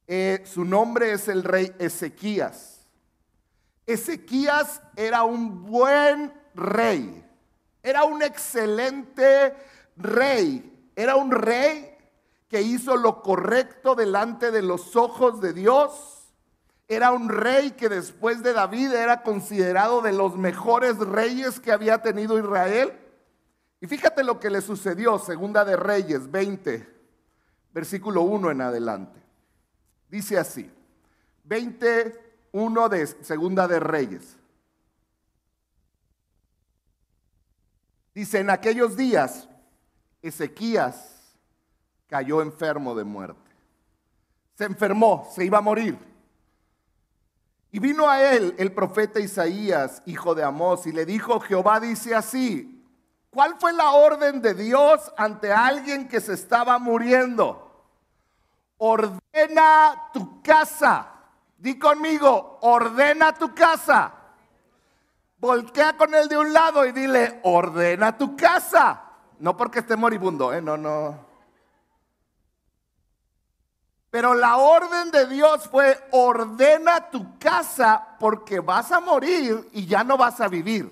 Eh, 0.07 0.43
su 0.47 0.65
nombre 0.65 1.13
es 1.13 1.29
el 1.29 1.43
rey 1.43 1.73
Ezequías. 1.79 2.87
Ezequías 3.87 4.81
era 4.97 5.25
un 5.25 5.65
buen 5.65 6.33
rey, 6.55 7.25
era 7.83 8.05
un 8.05 8.23
excelente 8.23 9.55
rey, 9.97 10.91
era 10.97 11.17
un 11.17 11.31
rey 11.31 11.97
que 12.49 12.63
hizo 12.63 12.97
lo 12.97 13.21
correcto 13.21 13.95
delante 13.95 14.51
de 14.51 14.63
los 14.63 14.97
ojos 14.97 15.41
de 15.41 15.53
Dios. 15.53 16.24
Era 16.87 17.13
un 17.13 17.29
rey 17.29 17.73
que 17.73 17.89
después 17.89 18.43
de 18.43 18.53
David 18.53 18.93
era 18.93 19.23
considerado 19.23 20.03
de 20.03 20.13
los 20.13 20.37
mejores 20.37 20.99
reyes 20.99 21.59
que 21.59 21.73
había 21.73 22.03
tenido 22.03 22.39
Israel. 22.39 22.93
Y 23.81 23.87
fíjate 23.87 24.23
lo 24.23 24.39
que 24.39 24.51
le 24.51 24.61
sucedió, 24.61 25.19
segunda 25.19 25.65
de 25.65 25.77
Reyes 25.77 26.31
20, 26.31 26.87
versículo 27.73 28.23
1 28.23 28.51
en 28.51 28.61
adelante. 28.61 29.23
Dice 30.09 30.39
así, 30.39 30.71
21 31.45 32.89
de 32.89 33.07
segunda 33.07 33.67
de 33.67 33.81
Reyes. 33.81 34.37
Dice, 38.15 38.39
en 38.39 38.51
aquellos 38.51 38.97
días, 38.97 39.49
Ezequías 40.23 41.37
cayó 42.07 42.43
enfermo 42.43 42.95
de 42.95 43.05
muerte. 43.05 43.51
Se 44.55 44.65
enfermó, 44.65 45.29
se 45.35 45.45
iba 45.45 45.59
a 45.59 45.63
morir. 45.63 46.14
Y 47.75 47.81
vino 47.81 48.09
a 48.09 48.23
él 48.23 48.55
el 48.57 48.73
profeta 48.73 49.19
Isaías, 49.19 50.01
hijo 50.07 50.37
de 50.37 50.45
Amós, 50.45 50.87
y 50.87 50.93
le 50.93 51.05
dijo, 51.05 51.41
Jehová 51.41 51.81
dice 51.81 52.15
así, 52.15 52.89
¿cuál 53.31 53.57
fue 53.59 53.73
la 53.73 53.91
orden 53.91 54.41
de 54.41 54.55
Dios 54.55 55.13
ante 55.17 55.53
alguien 55.53 56.07
que 56.07 56.21
se 56.21 56.35
estaba 56.35 56.79
muriendo? 56.79 57.85
Ordena 58.79 60.11
tu 60.13 60.41
casa. 60.41 61.15
Di 61.59 61.77
conmigo, 61.77 62.61
ordena 62.61 63.35
tu 63.35 63.53
casa. 63.53 64.15
Voltea 65.39 65.97
con 65.97 66.15
él 66.15 66.29
de 66.29 66.39
un 66.39 66.53
lado 66.53 66.87
y 66.87 66.93
dile, 66.93 67.41
ordena 67.43 68.17
tu 68.17 68.37
casa. 68.37 69.03
No 69.41 69.57
porque 69.57 69.81
esté 69.81 69.97
moribundo, 69.97 70.55
¿eh? 70.55 70.63
no, 70.63 70.77
no. 70.77 71.34
Pero 74.15 74.33
la 74.33 74.59
orden 74.59 75.11
de 75.11 75.27
Dios 75.27 75.69
fue, 75.69 76.01
ordena 76.13 77.11
tu 77.11 77.37
casa 77.37 78.15
porque 78.21 78.61
vas 78.61 78.93
a 78.93 79.01
morir 79.01 79.69
y 79.73 79.87
ya 79.87 80.05
no 80.05 80.17
vas 80.17 80.41
a 80.41 80.47
vivir. 80.47 80.89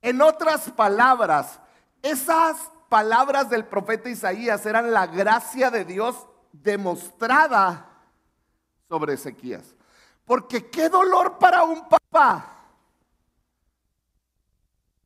En 0.00 0.22
otras 0.22 0.70
palabras, 0.70 1.60
esas 2.00 2.56
palabras 2.88 3.50
del 3.50 3.66
profeta 3.66 4.08
Isaías 4.08 4.64
eran 4.64 4.90
la 4.90 5.06
gracia 5.06 5.70
de 5.70 5.84
Dios 5.84 6.16
demostrada 6.50 7.86
sobre 8.88 9.12
Ezequías. 9.12 9.74
Porque 10.24 10.70
qué 10.70 10.88
dolor 10.88 11.36
para 11.36 11.62
un 11.64 11.86
papá 11.90 12.54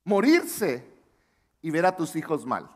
morirse 0.05 0.89
y 1.63 1.71
ver 1.73 1.85
a 1.85 1.97
tus 1.97 2.15
hijos 2.15 2.47
mal. 2.47 2.71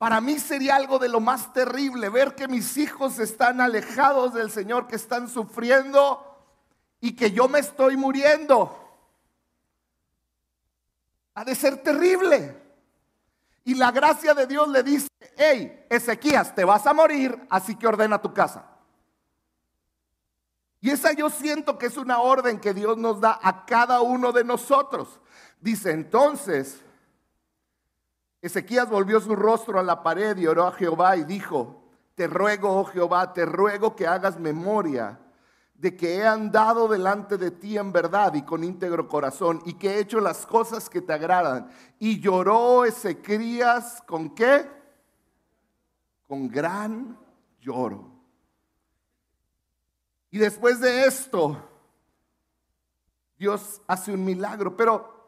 Para 0.00 0.22
mí 0.22 0.38
sería 0.38 0.76
algo 0.76 0.98
de 0.98 1.10
lo 1.10 1.20
más 1.20 1.52
terrible 1.52 2.08
ver 2.08 2.34
que 2.34 2.48
mis 2.48 2.78
hijos 2.78 3.18
están 3.18 3.60
alejados 3.60 4.32
del 4.32 4.50
Señor, 4.50 4.86
que 4.86 4.96
están 4.96 5.28
sufriendo 5.28 6.38
y 7.02 7.14
que 7.14 7.32
yo 7.32 7.48
me 7.48 7.58
estoy 7.58 7.98
muriendo. 7.98 8.78
Ha 11.34 11.44
de 11.44 11.54
ser 11.54 11.82
terrible. 11.82 12.56
Y 13.62 13.74
la 13.74 13.90
gracia 13.90 14.32
de 14.32 14.46
Dios 14.46 14.68
le 14.68 14.82
dice, 14.82 15.08
hey, 15.36 15.84
Ezequías, 15.90 16.54
te 16.54 16.64
vas 16.64 16.86
a 16.86 16.94
morir, 16.94 17.38
así 17.50 17.74
que 17.74 17.86
ordena 17.86 18.22
tu 18.22 18.32
casa. 18.32 18.64
Y 20.80 20.88
esa 20.88 21.12
yo 21.12 21.28
siento 21.28 21.76
que 21.76 21.84
es 21.84 21.98
una 21.98 22.20
orden 22.20 22.58
que 22.58 22.72
Dios 22.72 22.96
nos 22.96 23.20
da 23.20 23.38
a 23.42 23.66
cada 23.66 24.00
uno 24.00 24.32
de 24.32 24.44
nosotros. 24.44 25.20
Dice 25.60 25.90
entonces, 25.90 26.80
Ezequías 28.42 28.88
volvió 28.88 29.20
su 29.20 29.36
rostro 29.36 29.78
a 29.78 29.82
la 29.82 30.02
pared 30.02 30.36
y 30.38 30.46
oró 30.46 30.66
a 30.66 30.72
Jehová 30.72 31.16
y 31.16 31.24
dijo, 31.24 31.82
te 32.14 32.26
ruego, 32.26 32.80
oh 32.80 32.84
Jehová, 32.84 33.32
te 33.32 33.44
ruego 33.44 33.94
que 33.94 34.06
hagas 34.06 34.38
memoria 34.38 35.18
de 35.74 35.96
que 35.96 36.16
he 36.16 36.26
andado 36.26 36.88
delante 36.88 37.38
de 37.38 37.50
ti 37.50 37.78
en 37.78 37.90
verdad 37.90 38.34
y 38.34 38.42
con 38.42 38.62
íntegro 38.62 39.08
corazón 39.08 39.62
y 39.64 39.74
que 39.74 39.94
he 39.94 40.00
hecho 40.00 40.20
las 40.20 40.44
cosas 40.44 40.90
que 40.90 41.00
te 41.00 41.12
agradan. 41.12 41.70
Y 41.98 42.20
lloró 42.20 42.84
Ezequías 42.84 44.02
con 44.02 44.34
qué? 44.34 44.70
Con 46.28 46.48
gran 46.48 47.18
lloro. 47.60 48.10
Y 50.30 50.38
después 50.38 50.80
de 50.80 51.06
esto, 51.06 51.56
Dios 53.38 53.80
hace 53.86 54.12
un 54.12 54.24
milagro, 54.24 54.76
pero 54.76 55.19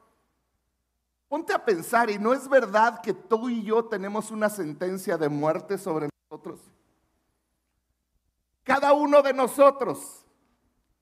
Ponte 1.33 1.55
a 1.55 1.65
pensar, 1.65 2.11
y 2.11 2.19
no 2.19 2.35
es 2.35 2.47
verdad 2.47 3.01
que 3.01 3.15
tú 3.15 3.49
y 3.49 3.63
yo 3.63 3.87
tenemos 3.87 4.31
una 4.31 4.51
sentencia 4.51 5.17
de 5.17 5.31
muerte 5.31 5.79
sobre 5.79 6.11
nosotros. 6.29 6.61
Cada 8.63 8.93
uno 8.93 9.23
de 9.23 9.33
nosotros, 9.33 10.27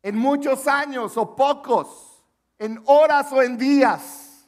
en 0.04 0.16
muchos 0.16 0.68
años 0.68 1.16
o 1.16 1.34
pocos, 1.34 2.22
en 2.60 2.80
horas 2.86 3.32
o 3.32 3.42
en 3.42 3.58
días, 3.58 4.46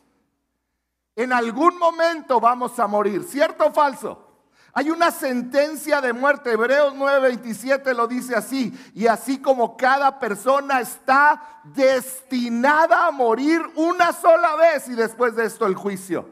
en 1.16 1.32
algún 1.32 1.76
momento 1.76 2.38
vamos 2.38 2.78
a 2.78 2.86
morir, 2.86 3.24
¿cierto 3.24 3.66
o 3.66 3.72
falso? 3.72 4.31
Hay 4.74 4.90
una 4.90 5.10
sentencia 5.10 6.00
de 6.00 6.14
muerte. 6.14 6.52
Hebreos 6.52 6.94
9:27 6.94 7.94
lo 7.94 8.06
dice 8.06 8.34
así. 8.34 8.72
Y 8.94 9.06
así 9.06 9.40
como 9.40 9.76
cada 9.76 10.18
persona 10.18 10.80
está 10.80 11.60
destinada 11.64 13.06
a 13.06 13.10
morir 13.10 13.60
una 13.76 14.12
sola 14.12 14.56
vez 14.56 14.88
y 14.88 14.94
después 14.94 15.36
de 15.36 15.44
esto 15.44 15.66
el 15.66 15.74
juicio. 15.74 16.26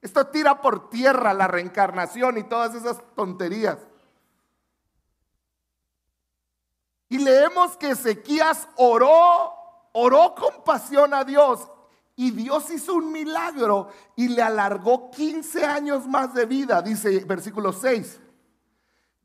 Esto 0.00 0.26
tira 0.28 0.60
por 0.60 0.88
tierra 0.88 1.34
la 1.34 1.46
reencarnación 1.46 2.38
y 2.38 2.44
todas 2.44 2.74
esas 2.74 3.02
tonterías. 3.14 3.78
Y 7.10 7.18
leemos 7.18 7.76
que 7.76 7.90
Ezequías 7.90 8.66
oró, 8.76 9.52
oró 9.92 10.34
con 10.34 10.64
pasión 10.64 11.12
a 11.12 11.24
Dios 11.24 11.70
y 12.16 12.30
Dios 12.30 12.70
hizo 12.70 12.94
un 12.94 13.10
milagro 13.10 13.88
y 14.14 14.28
le 14.28 14.42
alargó 14.42 15.10
15 15.10 15.64
años 15.64 16.06
más 16.06 16.32
de 16.34 16.46
vida, 16.46 16.80
dice 16.80 17.24
versículo 17.24 17.72
6. 17.72 18.20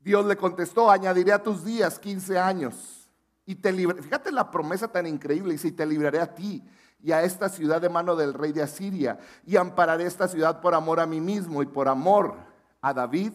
Dios 0.00 0.26
le 0.26 0.36
contestó, 0.36 0.90
añadiré 0.90 1.32
a 1.32 1.42
tus 1.42 1.64
días 1.64 1.98
15 1.98 2.38
años 2.38 3.08
y 3.44 3.54
te 3.54 3.70
libraré. 3.70 4.02
Fíjate 4.02 4.32
la 4.32 4.50
promesa 4.50 4.88
tan 4.88 5.06
increíble, 5.06 5.52
dice, 5.52 5.68
y 5.68 5.72
te 5.72 5.86
libraré 5.86 6.20
a 6.20 6.34
ti 6.34 6.64
y 7.02 7.12
a 7.12 7.22
esta 7.22 7.48
ciudad 7.48 7.80
de 7.80 7.88
mano 7.88 8.16
del 8.16 8.34
rey 8.34 8.52
de 8.52 8.62
Asiria 8.62 9.18
y 9.46 9.56
ampararé 9.56 10.06
esta 10.06 10.26
ciudad 10.26 10.60
por 10.60 10.74
amor 10.74 11.00
a 11.00 11.06
mí 11.06 11.20
mismo 11.20 11.62
y 11.62 11.66
por 11.66 11.88
amor 11.88 12.36
a 12.80 12.92
David, 12.92 13.32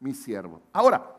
mi 0.00 0.14
siervo. 0.14 0.62
Ahora, 0.72 1.14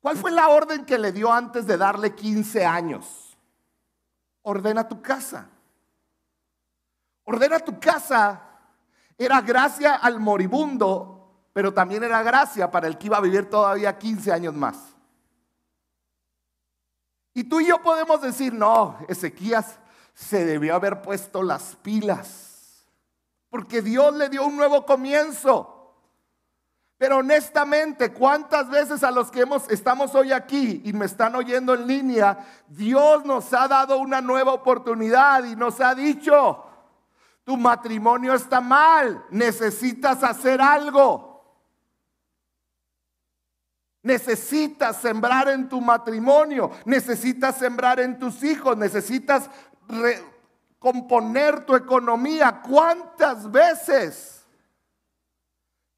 ¿cuál 0.00 0.16
fue 0.16 0.30
la 0.30 0.48
orden 0.48 0.84
que 0.84 0.98
le 0.98 1.10
dio 1.10 1.32
antes 1.32 1.66
de 1.66 1.76
darle 1.76 2.14
15 2.14 2.64
años? 2.64 3.36
Ordena 4.42 4.88
tu 4.88 5.02
casa. 5.02 5.48
Ordena 7.30 7.60
tu 7.60 7.78
casa 7.78 8.40
era 9.16 9.40
gracia 9.40 9.94
al 9.94 10.18
moribundo, 10.18 11.46
pero 11.52 11.72
también 11.72 12.02
era 12.02 12.24
gracia 12.24 12.68
para 12.68 12.88
el 12.88 12.98
que 12.98 13.06
iba 13.06 13.18
a 13.18 13.20
vivir 13.20 13.48
todavía 13.48 13.96
15 13.96 14.32
años 14.32 14.52
más. 14.52 14.76
Y 17.32 17.44
tú 17.44 17.60
y 17.60 17.68
yo 17.68 17.80
podemos 17.82 18.20
decir, 18.20 18.52
no, 18.52 18.98
Ezequías 19.06 19.78
se 20.12 20.44
debió 20.44 20.74
haber 20.74 21.02
puesto 21.02 21.44
las 21.44 21.76
pilas, 21.76 22.84
porque 23.48 23.80
Dios 23.80 24.12
le 24.16 24.28
dio 24.28 24.44
un 24.44 24.56
nuevo 24.56 24.84
comienzo. 24.84 25.94
Pero 26.98 27.18
honestamente, 27.18 28.12
¿cuántas 28.12 28.68
veces 28.68 29.04
a 29.04 29.12
los 29.12 29.30
que 29.30 29.42
hemos, 29.42 29.70
estamos 29.70 30.16
hoy 30.16 30.32
aquí 30.32 30.82
y 30.84 30.92
me 30.92 31.06
están 31.06 31.36
oyendo 31.36 31.74
en 31.74 31.86
línea, 31.86 32.44
Dios 32.66 33.24
nos 33.24 33.54
ha 33.54 33.68
dado 33.68 33.98
una 33.98 34.20
nueva 34.20 34.52
oportunidad 34.52 35.44
y 35.44 35.54
nos 35.54 35.80
ha 35.80 35.94
dicho, 35.94 36.64
tu 37.44 37.56
matrimonio 37.56 38.34
está 38.34 38.60
mal, 38.60 39.24
necesitas 39.30 40.22
hacer 40.22 40.60
algo. 40.60 41.30
Necesitas 44.02 44.96
sembrar 44.96 45.48
en 45.48 45.68
tu 45.68 45.80
matrimonio, 45.80 46.70
necesitas 46.86 47.58
sembrar 47.58 48.00
en 48.00 48.18
tus 48.18 48.42
hijos, 48.42 48.76
necesitas 48.76 49.50
componer 50.78 51.66
tu 51.66 51.74
economía. 51.74 52.62
¿Cuántas 52.62 53.50
veces 53.50 54.46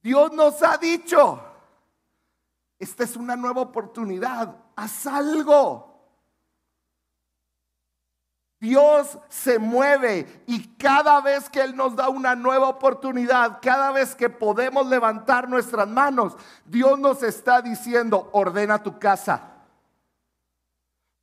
Dios 0.03 0.33
nos 0.33 0.63
ha 0.65 0.77
dicho, 0.79 1.41
esta 2.79 3.05
es 3.05 3.15
una 3.15 3.37
nueva 3.37 3.61
oportunidad, 3.61 4.57
haz 4.75 5.07
algo? 5.07 5.92
Dios 8.63 9.19
se 9.29 9.59
mueve 9.59 10.45
y 10.47 10.77
cada 10.77 11.21
vez 11.21 11.51
que 11.51 11.61
Él 11.61 11.75
nos 11.75 11.97
da 11.97 12.09
una 12.09 12.37
nueva 12.37 12.69
oportunidad, 12.69 13.59
cada 13.61 13.91
vez 13.91 14.15
que 14.15 14.31
podemos 14.31 14.87
levantar 14.87 15.49
nuestras 15.49 15.89
manos, 15.89 16.37
Dios 16.65 16.97
nos 16.97 17.25
está 17.25 17.61
diciendo, 17.61 18.31
ordena 18.31 18.81
tu 18.81 19.01
casa. 19.01 19.43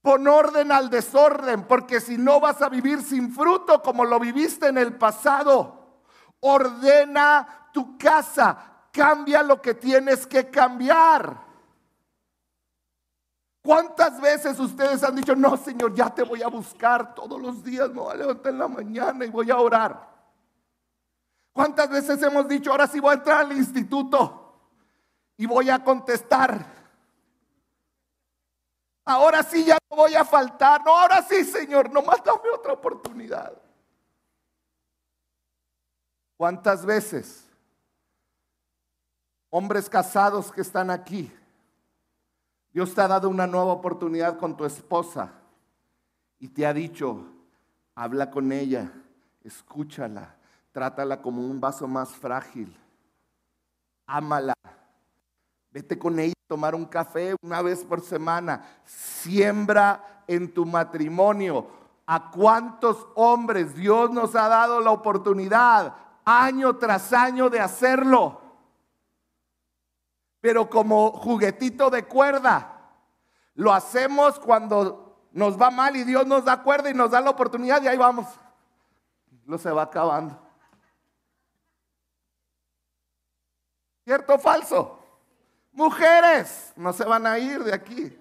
Pon 0.01 0.27
orden 0.27 0.69
al 0.69 0.89
desorden, 0.89 1.63
porque 1.63 2.01
si 2.01 2.17
no 2.17 2.41
vas 2.41 2.61
a 2.61 2.67
vivir 2.67 3.01
sin 3.01 3.33
fruto 3.33 3.81
como 3.81 4.03
lo 4.03 4.19
viviste 4.19 4.67
en 4.67 4.77
el 4.77 4.97
pasado. 4.97 6.01
Ordena 6.41 7.69
tu 7.71 7.97
casa, 7.97 8.57
cambia 8.91 9.43
lo 9.43 9.61
que 9.61 9.75
tienes 9.75 10.27
que 10.27 10.49
cambiar. 10.49 11.48
¿Cuántas 13.61 14.19
veces 14.21 14.59
ustedes 14.59 15.03
han 15.03 15.15
dicho, 15.15 15.35
no, 15.35 15.57
Señor, 15.57 15.93
ya 15.93 16.13
te 16.13 16.23
voy 16.23 16.41
a 16.41 16.47
buscar 16.47 17.13
todos 17.13 17.41
los 17.41 17.63
días, 17.63 17.89
me 17.89 17.99
voy 17.99 18.13
a 18.13 18.17
levantar 18.17 18.53
en 18.53 18.59
la 18.59 18.67
mañana 18.67 19.25
y 19.25 19.29
voy 19.29 19.51
a 19.51 19.57
orar? 19.57 20.09
¿Cuántas 21.51 21.89
veces 21.89 22.21
hemos 22.23 22.47
dicho, 22.47 22.71
ahora 22.71 22.87
sí 22.87 22.99
voy 22.99 23.11
a 23.11 23.17
entrar 23.17 23.41
al 23.41 23.51
instituto 23.51 24.59
y 25.35 25.45
voy 25.45 25.69
a 25.69 25.83
contestar? 25.83 26.65
Ahora 29.03 29.43
sí 29.43 29.65
ya 29.65 29.77
no 29.89 29.97
voy 29.97 30.15
a 30.15 30.23
faltar. 30.23 30.85
No, 30.85 30.95
ahora 30.95 31.21
sí, 31.23 31.43
Señor, 31.43 31.91
nomás 31.91 32.23
dame 32.23 32.49
otra 32.53 32.73
oportunidad. 32.73 33.51
¿Cuántas 36.37 36.85
veces 36.85 37.45
hombres 39.49 39.89
casados 39.89 40.51
que 40.51 40.61
están 40.61 40.91
aquí 40.91 41.29
Dios 42.71 42.93
te 42.93 43.01
ha 43.01 43.07
dado 43.07 43.29
una 43.29 43.47
nueva 43.47 43.73
oportunidad 43.73 44.37
con 44.37 44.55
tu 44.55 44.63
esposa 44.63 45.31
y 46.37 46.49
te 46.49 46.65
ha 46.65 46.73
dicho, 46.73 47.25
habla 47.95 48.29
con 48.29 48.51
ella, 48.51 48.91
escúchala, 49.43 50.35
trátala 50.71 51.21
como 51.21 51.41
un 51.41 51.59
vaso 51.59 51.87
más 51.87 52.09
frágil, 52.09 52.75
ámala, 54.05 54.53
vete 55.71 55.97
con 55.97 56.19
ella 56.19 56.33
a 56.45 56.47
tomar 56.47 56.75
un 56.75 56.85
café 56.85 57.35
una 57.41 57.61
vez 57.61 57.83
por 57.83 58.01
semana, 58.01 58.63
siembra 58.85 60.23
en 60.27 60.53
tu 60.53 60.65
matrimonio. 60.65 61.79
¿A 62.05 62.31
cuántos 62.31 63.05
hombres 63.15 63.75
Dios 63.75 64.09
nos 64.09 64.35
ha 64.35 64.47
dado 64.47 64.79
la 64.81 64.89
oportunidad 64.89 65.95
año 66.25 66.75
tras 66.77 67.13
año 67.13 67.49
de 67.49 67.59
hacerlo? 67.59 68.48
Pero 70.41 70.69
como 70.69 71.11
juguetito 71.11 71.89
de 71.89 72.05
cuerda. 72.05 72.75
Lo 73.55 73.73
hacemos 73.73 74.39
cuando 74.39 75.27
nos 75.31 75.59
va 75.59 75.69
mal 75.69 75.95
y 75.95 76.03
Dios 76.03 76.25
nos 76.25 76.45
da 76.45 76.63
cuerda 76.63 76.89
y 76.89 76.93
nos 76.93 77.11
da 77.11 77.21
la 77.21 77.29
oportunidad 77.29 77.81
y 77.81 77.87
ahí 77.87 77.97
vamos. 77.97 78.27
Lo 79.45 79.57
se 79.57 79.71
va 79.71 79.83
acabando. 79.83 80.39
¿Cierto 84.05 84.35
o 84.35 84.39
falso? 84.39 84.99
Mujeres, 85.71 86.73
no 86.75 86.93
se 86.93 87.03
van 87.03 87.27
a 87.27 87.37
ir 87.37 87.63
de 87.63 87.73
aquí. 87.73 88.17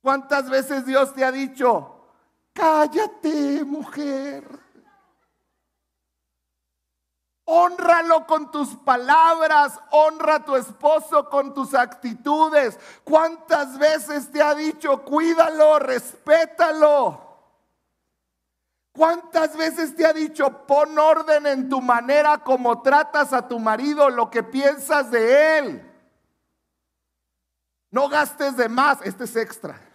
¿Cuántas 0.00 0.48
veces 0.48 0.86
Dios 0.86 1.12
te 1.12 1.24
ha 1.24 1.32
dicho, 1.32 2.08
cállate, 2.52 3.64
mujer? 3.64 4.65
Honralo 7.48 8.26
con 8.26 8.50
tus 8.50 8.74
palabras, 8.74 9.78
honra 9.92 10.34
a 10.36 10.44
tu 10.44 10.56
esposo 10.56 11.30
con 11.30 11.54
tus 11.54 11.74
actitudes. 11.74 12.76
¿Cuántas 13.04 13.78
veces 13.78 14.32
te 14.32 14.42
ha 14.42 14.52
dicho, 14.52 15.02
cuídalo, 15.04 15.78
respétalo? 15.78 17.22
¿Cuántas 18.90 19.56
veces 19.56 19.94
te 19.94 20.04
ha 20.04 20.12
dicho, 20.12 20.66
pon 20.66 20.98
orden 20.98 21.46
en 21.46 21.68
tu 21.68 21.80
manera 21.80 22.38
como 22.38 22.82
tratas 22.82 23.32
a 23.32 23.46
tu 23.46 23.60
marido, 23.60 24.10
lo 24.10 24.28
que 24.28 24.42
piensas 24.42 25.12
de 25.12 25.58
él? 25.58 25.92
No 27.92 28.08
gastes 28.08 28.56
de 28.56 28.68
más, 28.68 28.98
este 29.02 29.22
es 29.24 29.36
extra. 29.36 29.85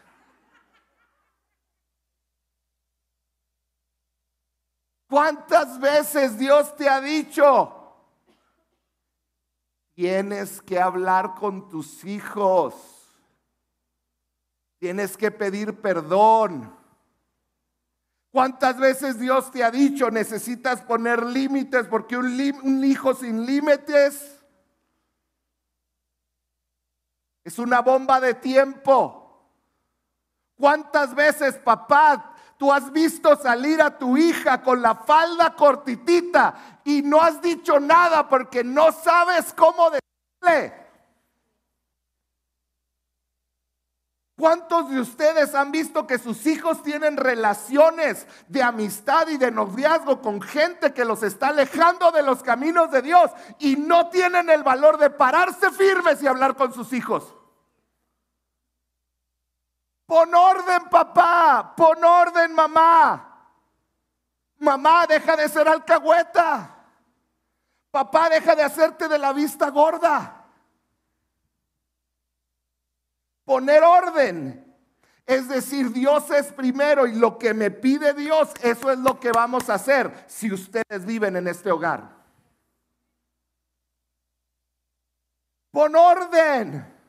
¿Cuántas 5.11 5.77
veces 5.77 6.39
Dios 6.39 6.73
te 6.77 6.87
ha 6.87 7.01
dicho? 7.01 7.97
Tienes 9.93 10.61
que 10.61 10.79
hablar 10.79 11.35
con 11.35 11.67
tus 11.67 12.05
hijos. 12.05 12.73
Tienes 14.79 15.17
que 15.17 15.29
pedir 15.29 15.81
perdón. 15.81 16.73
¿Cuántas 18.31 18.79
veces 18.79 19.19
Dios 19.19 19.51
te 19.51 19.65
ha 19.65 19.69
dicho 19.69 20.09
necesitas 20.09 20.81
poner 20.81 21.25
límites 21.25 21.87
porque 21.87 22.15
un, 22.15 22.81
hijo 22.85 23.13
sin 23.13 23.45
límites 23.45 24.41
es 27.43 27.59
una 27.59 27.81
bomba 27.81 28.21
de 28.21 28.33
tiempo? 28.35 29.45
¿Cuántas 30.55 31.13
veces 31.13 31.57
papá 31.57 32.30
Tú 32.61 32.71
has 32.71 32.91
visto 32.91 33.35
salir 33.37 33.81
a 33.81 33.97
tu 33.97 34.15
hija 34.15 34.61
con 34.61 34.83
la 34.83 34.93
falda 34.93 35.55
cortitita 35.55 36.79
y 36.83 37.01
no 37.01 37.19
has 37.19 37.41
dicho 37.41 37.79
nada 37.79 38.29
porque 38.29 38.63
no 38.63 38.91
sabes 38.91 39.51
cómo 39.51 39.89
decirle. 39.89 40.71
¿Cuántos 44.37 44.91
de 44.91 44.99
ustedes 44.99 45.55
han 45.55 45.71
visto 45.71 46.05
que 46.05 46.19
sus 46.19 46.45
hijos 46.45 46.83
tienen 46.83 47.17
relaciones 47.17 48.27
de 48.47 48.61
amistad 48.61 49.27
y 49.29 49.37
de 49.37 49.49
noviazgo 49.49 50.21
con 50.21 50.39
gente 50.39 50.93
que 50.93 51.03
los 51.03 51.23
está 51.23 51.47
alejando 51.47 52.11
de 52.11 52.21
los 52.21 52.43
caminos 52.43 52.91
de 52.91 53.01
Dios 53.01 53.31
y 53.57 53.75
no 53.75 54.11
tienen 54.11 54.51
el 54.51 54.61
valor 54.61 54.99
de 54.99 55.09
pararse 55.09 55.71
firmes 55.71 56.21
y 56.21 56.27
hablar 56.27 56.55
con 56.55 56.71
sus 56.75 56.93
hijos? 56.93 57.33
Pon 60.11 60.35
orden, 60.35 60.89
papá. 60.89 61.73
Pon 61.73 62.03
orden, 62.03 62.53
mamá. 62.53 63.47
Mamá, 64.57 65.07
deja 65.07 65.37
de 65.37 65.47
ser 65.47 65.69
alcahueta. 65.69 66.69
Papá, 67.89 68.27
deja 68.27 68.53
de 68.53 68.61
hacerte 68.61 69.07
de 69.07 69.17
la 69.17 69.31
vista 69.31 69.69
gorda. 69.69 70.47
Poner 73.45 73.81
orden. 73.83 74.77
Es 75.25 75.47
decir, 75.47 75.93
Dios 75.93 76.29
es 76.29 76.51
primero 76.51 77.07
y 77.07 77.13
lo 77.13 77.37
que 77.37 77.53
me 77.53 77.71
pide 77.71 78.13
Dios, 78.13 78.49
eso 78.61 78.91
es 78.91 78.99
lo 78.99 79.17
que 79.17 79.31
vamos 79.31 79.69
a 79.69 79.75
hacer 79.75 80.25
si 80.27 80.51
ustedes 80.51 81.05
viven 81.05 81.37
en 81.37 81.47
este 81.47 81.71
hogar. 81.71 82.17
Pon 85.71 85.95
orden 85.95 87.00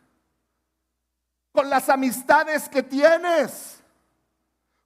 con 1.52 1.68
las 1.68 1.88
amistades 1.88 2.68
que 2.68 2.82
tienes, 2.82 3.82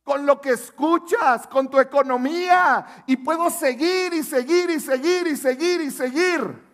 con 0.02 0.26
lo 0.26 0.40
que 0.40 0.50
escuchas, 0.50 1.46
con 1.46 1.70
tu 1.70 1.78
economía. 1.78 3.04
Y 3.06 3.16
puedo 3.16 3.48
seguir 3.50 4.12
y 4.12 4.22
seguir 4.22 4.70
y 4.70 4.80
seguir 4.80 5.26
y 5.28 5.36
seguir 5.36 5.80
y 5.80 5.90
seguir. 5.90 6.66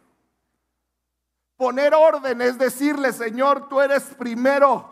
Poner 1.56 1.94
orden 1.94 2.40
es 2.40 2.58
decirle, 2.58 3.12
Señor, 3.12 3.68
tú 3.68 3.80
eres 3.80 4.02
primero. 4.02 4.90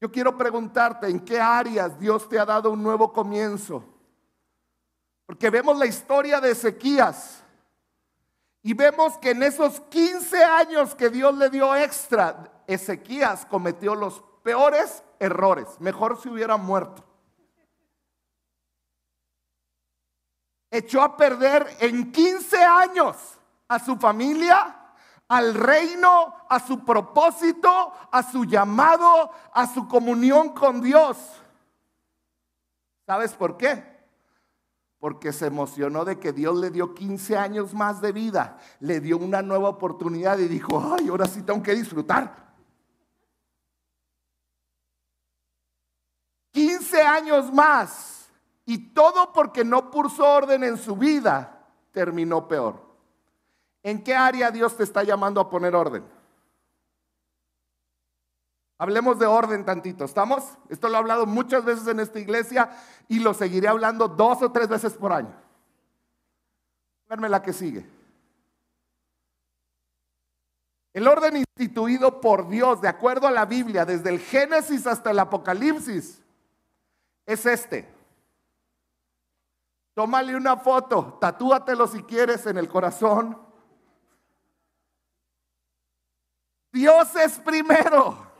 Yo 0.00 0.10
quiero 0.12 0.36
preguntarte 0.36 1.08
en 1.08 1.20
qué 1.20 1.40
áreas 1.40 1.98
Dios 1.98 2.28
te 2.28 2.38
ha 2.38 2.44
dado 2.44 2.70
un 2.72 2.82
nuevo 2.82 3.10
comienzo. 3.12 3.82
Porque 5.24 5.48
vemos 5.48 5.78
la 5.78 5.86
historia 5.86 6.40
de 6.40 6.50
Ezequías. 6.50 7.43
Y 8.64 8.74
vemos 8.74 9.16
que 9.18 9.30
en 9.30 9.44
esos 9.44 9.78
15 9.82 10.42
años 10.42 10.96
que 10.96 11.10
Dios 11.10 11.36
le 11.36 11.50
dio 11.50 11.76
extra, 11.76 12.50
Ezequías 12.66 13.46
cometió 13.46 13.94
los 13.94 14.24
peores 14.42 15.04
errores. 15.20 15.68
Mejor 15.78 16.20
si 16.20 16.28
hubiera 16.28 16.56
muerto. 16.56 17.04
echó 20.74 21.02
a 21.02 21.16
perder 21.16 21.68
en 21.78 22.10
15 22.10 22.62
años 22.64 23.16
a 23.68 23.78
su 23.78 23.96
familia, 23.96 24.76
al 25.28 25.54
reino, 25.54 26.34
a 26.48 26.58
su 26.58 26.84
propósito, 26.84 27.92
a 28.10 28.22
su 28.24 28.44
llamado, 28.44 29.30
a 29.52 29.72
su 29.72 29.86
comunión 29.86 30.50
con 30.50 30.80
Dios. 30.80 31.16
¿Sabes 33.06 33.34
por 33.34 33.56
qué? 33.56 33.93
Porque 35.04 35.34
se 35.34 35.48
emocionó 35.48 36.06
de 36.06 36.18
que 36.18 36.32
Dios 36.32 36.56
le 36.56 36.70
dio 36.70 36.94
15 36.94 37.36
años 37.36 37.74
más 37.74 38.00
de 38.00 38.10
vida, 38.10 38.56
le 38.80 39.00
dio 39.00 39.18
una 39.18 39.42
nueva 39.42 39.68
oportunidad 39.68 40.38
y 40.38 40.48
dijo, 40.48 40.82
ay, 40.98 41.10
ahora 41.10 41.26
sí 41.26 41.42
tengo 41.42 41.62
que 41.62 41.74
disfrutar. 41.74 42.54
15 46.52 47.02
años 47.02 47.52
más 47.52 48.30
y 48.64 48.94
todo 48.94 49.30
porque 49.34 49.62
no 49.62 49.90
puso 49.90 50.24
orden 50.24 50.64
en 50.64 50.78
su 50.78 50.96
vida, 50.96 51.68
terminó 51.90 52.48
peor. 52.48 52.80
¿En 53.82 54.02
qué 54.02 54.16
área 54.16 54.50
Dios 54.50 54.74
te 54.74 54.84
está 54.84 55.02
llamando 55.02 55.38
a 55.38 55.50
poner 55.50 55.74
orden? 55.74 56.02
Hablemos 58.84 59.18
de 59.18 59.24
orden 59.24 59.64
tantito, 59.64 60.04
¿estamos? 60.04 60.44
Esto 60.68 60.90
lo 60.90 60.96
he 60.96 60.98
hablado 60.98 61.24
muchas 61.24 61.64
veces 61.64 61.86
en 61.86 62.00
esta 62.00 62.20
iglesia 62.20 62.68
y 63.08 63.18
lo 63.18 63.32
seguiré 63.32 63.66
hablando 63.66 64.08
dos 64.08 64.42
o 64.42 64.52
tres 64.52 64.68
veces 64.68 64.92
por 64.92 65.10
año. 65.10 65.34
Verme 67.08 67.30
la 67.30 67.42
que 67.42 67.54
sigue. 67.54 67.88
El 70.92 71.08
orden 71.08 71.38
instituido 71.38 72.20
por 72.20 72.46
Dios, 72.46 72.82
de 72.82 72.88
acuerdo 72.88 73.26
a 73.26 73.30
la 73.30 73.46
Biblia, 73.46 73.86
desde 73.86 74.10
el 74.10 74.20
Génesis 74.20 74.86
hasta 74.86 75.12
el 75.12 75.18
Apocalipsis, 75.18 76.20
es 77.24 77.46
este. 77.46 77.90
Tómale 79.94 80.36
una 80.36 80.58
foto, 80.58 81.16
tatúatelo 81.18 81.86
si 81.86 82.02
quieres 82.02 82.44
en 82.44 82.58
el 82.58 82.68
corazón. 82.68 83.38
Dios 86.70 87.16
es 87.16 87.38
primero. 87.38 88.33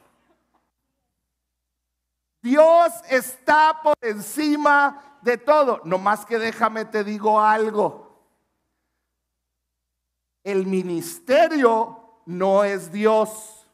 Dios 2.45 2.93
está 3.09 3.81
por 3.83 3.95
encima 4.03 5.19
de 5.23 5.39
todo. 5.39 5.81
No 5.85 5.97
más 5.97 6.27
que 6.27 6.39
déjame 6.39 6.85
te 6.85 7.03
digo 7.03 7.41
algo. 7.41 8.23
El 10.43 10.67
ministerio 10.67 12.21
no 12.27 12.63
es 12.63 12.93
Dios. 12.93 13.67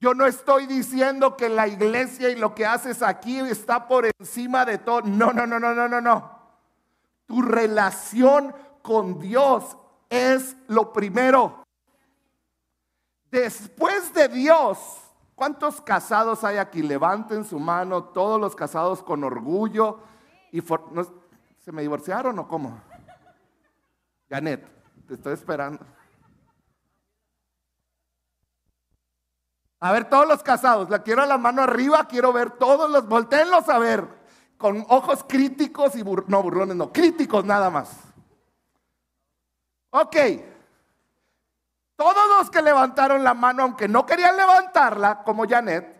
Yo 0.00 0.12
no 0.12 0.26
estoy 0.26 0.66
diciendo 0.66 1.34
que 1.34 1.48
la 1.48 1.66
iglesia 1.66 2.28
y 2.28 2.36
lo 2.36 2.54
que 2.54 2.66
haces 2.66 3.02
aquí 3.02 3.38
está 3.38 3.88
por 3.88 4.04
encima 4.18 4.66
de 4.66 4.76
todo. 4.76 5.00
No, 5.00 5.32
no, 5.32 5.46
no, 5.46 5.58
no, 5.58 5.72
no, 5.72 5.88
no, 5.88 6.00
no. 6.02 6.38
Tu 7.24 7.40
relación 7.40 8.54
con 8.82 9.18
Dios 9.18 9.78
es 10.10 10.54
lo 10.66 10.92
primero. 10.92 11.64
Después 13.30 14.12
de 14.12 14.28
Dios, 14.28 15.05
¿cuántos 15.36 15.80
casados 15.80 16.42
hay 16.42 16.56
aquí? 16.56 16.82
Levanten 16.82 17.44
su 17.44 17.60
mano, 17.60 18.02
todos 18.02 18.40
los 18.40 18.56
casados 18.56 19.04
con 19.04 19.22
orgullo. 19.22 20.00
Y 20.50 20.60
¿Se 21.60 21.70
me 21.70 21.82
divorciaron 21.82 22.36
o 22.40 22.48
cómo? 22.48 22.80
Janet, 24.28 24.66
te 25.06 25.14
estoy 25.14 25.34
esperando. 25.34 25.86
A 29.78 29.92
ver, 29.92 30.08
todos 30.08 30.26
los 30.26 30.42
casados, 30.42 30.88
la 30.90 31.02
quiero 31.02 31.22
a 31.22 31.26
la 31.26 31.38
mano 31.38 31.62
arriba, 31.62 32.08
quiero 32.08 32.32
ver 32.32 32.52
todos 32.52 32.90
los, 32.90 33.06
volteenlos 33.06 33.68
a 33.68 33.78
ver, 33.78 34.08
con 34.56 34.84
ojos 34.88 35.24
críticos 35.28 35.94
y, 35.96 36.02
no, 36.02 36.42
burrones, 36.42 36.76
no, 36.76 36.92
críticos 36.92 37.44
nada 37.44 37.68
más. 37.68 37.90
Ok, 39.90 40.16
todos 41.96 42.28
los 42.38 42.50
que 42.50 42.62
levantaron 42.62 43.24
la 43.24 43.34
mano, 43.34 43.62
aunque 43.62 43.88
no 43.88 44.04
querían 44.04 44.36
levantarla, 44.36 45.22
como 45.24 45.48
Janet, 45.48 45.96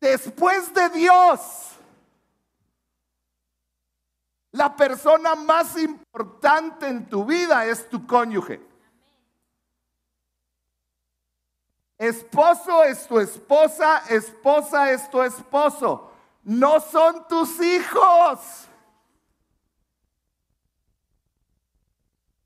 después 0.00 0.72
de 0.72 0.88
Dios, 0.90 1.70
la 4.52 4.74
persona 4.74 5.34
más 5.34 5.76
importante 5.76 6.88
en 6.88 7.08
tu 7.08 7.24
vida 7.24 7.64
es 7.66 7.88
tu 7.88 8.06
cónyuge. 8.06 8.60
Esposo 11.98 12.82
es 12.84 13.06
tu 13.06 13.20
esposa, 13.20 13.98
esposa 14.08 14.90
es 14.90 15.10
tu 15.10 15.22
esposo. 15.22 16.10
No 16.42 16.80
son 16.80 17.28
tus 17.28 17.60
hijos. 17.60 18.69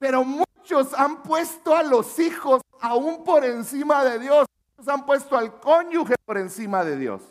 Pero 0.05 0.23
muchos 0.23 0.93
han 0.93 1.23
puesto 1.23 1.75
a 1.75 1.83
los 1.83 2.19
hijos 2.19 2.61
aún 2.79 3.25
por 3.25 3.43
encima 3.43 4.05
de 4.05 4.19
Dios. 4.19 4.45
Muchos 4.77 4.93
han 4.93 5.07
puesto 5.07 5.35
al 5.35 5.59
cónyuge 5.61 6.17
por 6.27 6.37
encima 6.37 6.85
de 6.85 6.99
Dios. 6.99 7.23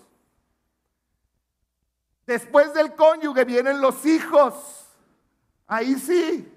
Después 2.26 2.74
del 2.74 2.96
cónyuge 2.96 3.46
vienen 3.46 3.80
los 3.80 4.04
hijos. 4.08 4.88
Ahí 5.68 5.94
sí. 6.00 6.52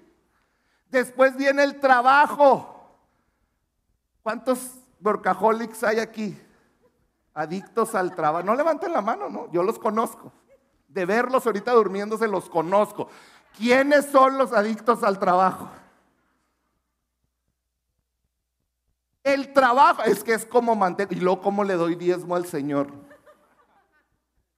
Después 0.89 1.37
viene 1.37 1.63
el 1.63 1.79
trabajo. 1.79 2.97
¿Cuántos 4.23 4.71
workaholics 4.99 5.83
hay 5.83 5.99
aquí? 5.99 6.35
Adictos 7.35 7.93
al 7.93 8.15
trabajo. 8.15 8.43
No 8.43 8.55
levanten 8.55 8.91
la 8.91 9.01
mano, 9.01 9.29
¿no? 9.29 9.51
Yo 9.51 9.61
los 9.61 9.77
conozco. 9.77 10.33
De 10.87 11.05
verlos 11.05 11.45
ahorita 11.45 11.73
durmiéndose 11.73 12.27
los 12.27 12.49
conozco. 12.49 13.07
¿Quiénes 13.55 14.07
son 14.07 14.39
los 14.39 14.51
adictos 14.51 15.03
al 15.03 15.19
trabajo? 15.19 15.69
El 19.27 19.51
trabajo 19.51 20.03
es 20.03 20.23
que 20.23 20.33
es 20.33 20.45
como 20.45 20.73
mantener. 20.73 21.11
Y 21.11 21.19
luego, 21.19 21.41
¿cómo 21.41 21.65
le 21.65 21.73
doy 21.73 21.95
diezmo 21.95 22.33
al 22.37 22.45
Señor? 22.45 22.93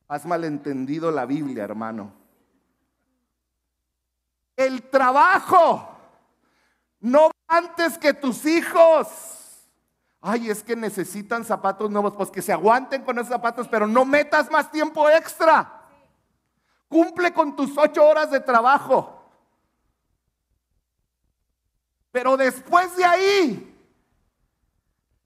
Has 0.07 0.27
malentendido 0.27 1.09
la 1.09 1.25
Biblia, 1.25 1.63
hermano. 1.63 2.13
El 4.55 4.83
trabajo 4.91 5.89
no 6.99 7.31
antes 7.47 7.97
que 7.97 8.13
tus 8.13 8.45
hijos. 8.45 9.07
Ay, 10.21 10.51
es 10.51 10.61
que 10.61 10.75
necesitan 10.75 11.43
zapatos 11.43 11.89
nuevos, 11.89 12.13
pues 12.13 12.29
que 12.29 12.43
se 12.43 12.53
aguanten 12.53 13.03
con 13.03 13.17
esos 13.17 13.29
zapatos, 13.29 13.67
pero 13.67 13.87
no 13.87 14.05
metas 14.05 14.51
más 14.51 14.69
tiempo 14.69 15.09
extra. 15.09 15.81
Cumple 16.87 17.33
con 17.33 17.55
tus 17.55 17.75
ocho 17.75 18.07
horas 18.07 18.29
de 18.29 18.39
trabajo. 18.39 19.15
Pero 22.11 22.37
después 22.37 22.95
de 22.95 23.05
ahí, 23.05 23.68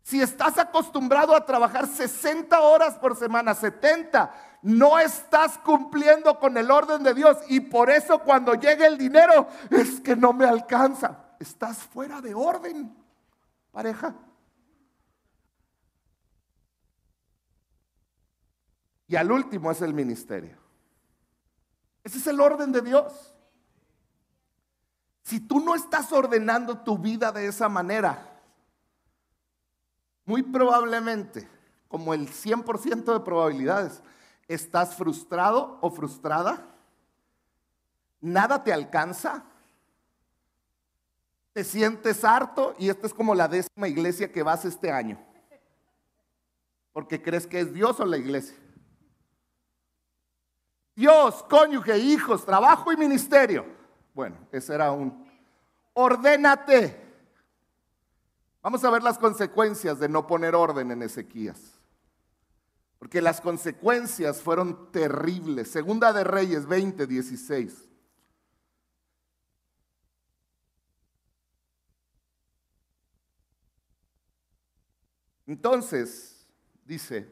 si 0.03 0.21
estás 0.21 0.57
acostumbrado 0.57 1.33
a 1.33 1.45
trabajar 1.45 1.87
60 1.87 2.59
horas 2.59 2.95
por 2.95 3.15
semana, 3.15 3.55
70, 3.55 4.59
no 4.61 4.99
estás 4.99 5.57
cumpliendo 5.59 6.37
con 6.39 6.57
el 6.57 6.69
orden 6.69 7.03
de 7.03 7.13
Dios. 7.13 7.37
Y 7.47 7.61
por 7.61 7.89
eso 7.89 8.19
cuando 8.19 8.53
llegue 8.53 8.85
el 8.85 8.97
dinero, 8.97 9.47
es 9.69 10.01
que 10.01 10.17
no 10.17 10.33
me 10.33 10.45
alcanza. 10.45 11.35
Estás 11.39 11.77
fuera 11.77 12.19
de 12.19 12.33
orden, 12.35 12.93
pareja. 13.71 14.13
Y 19.07 19.15
al 19.15 19.31
último 19.31 19.71
es 19.71 19.81
el 19.81 19.93
ministerio. 19.93 20.57
Ese 22.03 22.17
es 22.17 22.27
el 22.27 22.41
orden 22.41 22.73
de 22.73 22.81
Dios. 22.81 23.33
Si 25.21 25.39
tú 25.39 25.61
no 25.61 25.75
estás 25.75 26.11
ordenando 26.11 26.79
tu 26.79 26.97
vida 26.97 27.31
de 27.31 27.47
esa 27.47 27.69
manera, 27.69 28.32
muy 30.25 30.43
probablemente, 30.43 31.47
como 31.87 32.13
el 32.13 32.27
100% 32.27 33.13
de 33.13 33.19
probabilidades, 33.19 34.01
estás 34.47 34.95
frustrado 34.95 35.77
o 35.81 35.91
frustrada, 35.91 36.67
nada 38.19 38.63
te 38.63 38.73
alcanza, 38.73 39.43
te 41.53 41.63
sientes 41.63 42.23
harto 42.23 42.75
y 42.79 42.89
esta 42.89 43.05
es 43.07 43.13
como 43.13 43.35
la 43.35 43.47
décima 43.47 43.87
iglesia 43.87 44.31
que 44.31 44.43
vas 44.43 44.65
este 44.65 44.91
año, 44.91 45.19
porque 46.91 47.21
crees 47.21 47.45
que 47.45 47.59
es 47.59 47.73
Dios 47.73 47.99
o 47.99 48.05
la 48.05 48.17
iglesia. 48.17 48.57
Dios, 50.95 51.43
cónyuge, 51.49 51.97
hijos, 51.97 52.45
trabajo 52.45 52.91
y 52.91 52.97
ministerio. 52.97 53.65
Bueno, 54.13 54.37
ese 54.51 54.75
era 54.75 54.91
un... 54.91 55.27
Ordénate. 55.93 57.02
Vamos 58.63 58.81
a 58.85 58.89
ver 58.89 59.03
las 59.03 59.19
consecuencias 59.19 59.99
de 59.99 60.07
no 60.07 60.25
poner 60.25 60.55
orden 60.55 60.89
en 60.89 61.03
Ezequías. 61.03 61.59
Porque 62.97 63.21
las 63.21 63.41
consecuencias 63.41 64.41
fueron 64.41 64.89
terribles. 64.89 65.69
Segunda 65.69 66.13
de 66.13 66.23
Reyes 66.23 66.65
20, 66.65 67.05
16. 67.05 67.89
Entonces, 75.45 76.47
dice, 76.85 77.29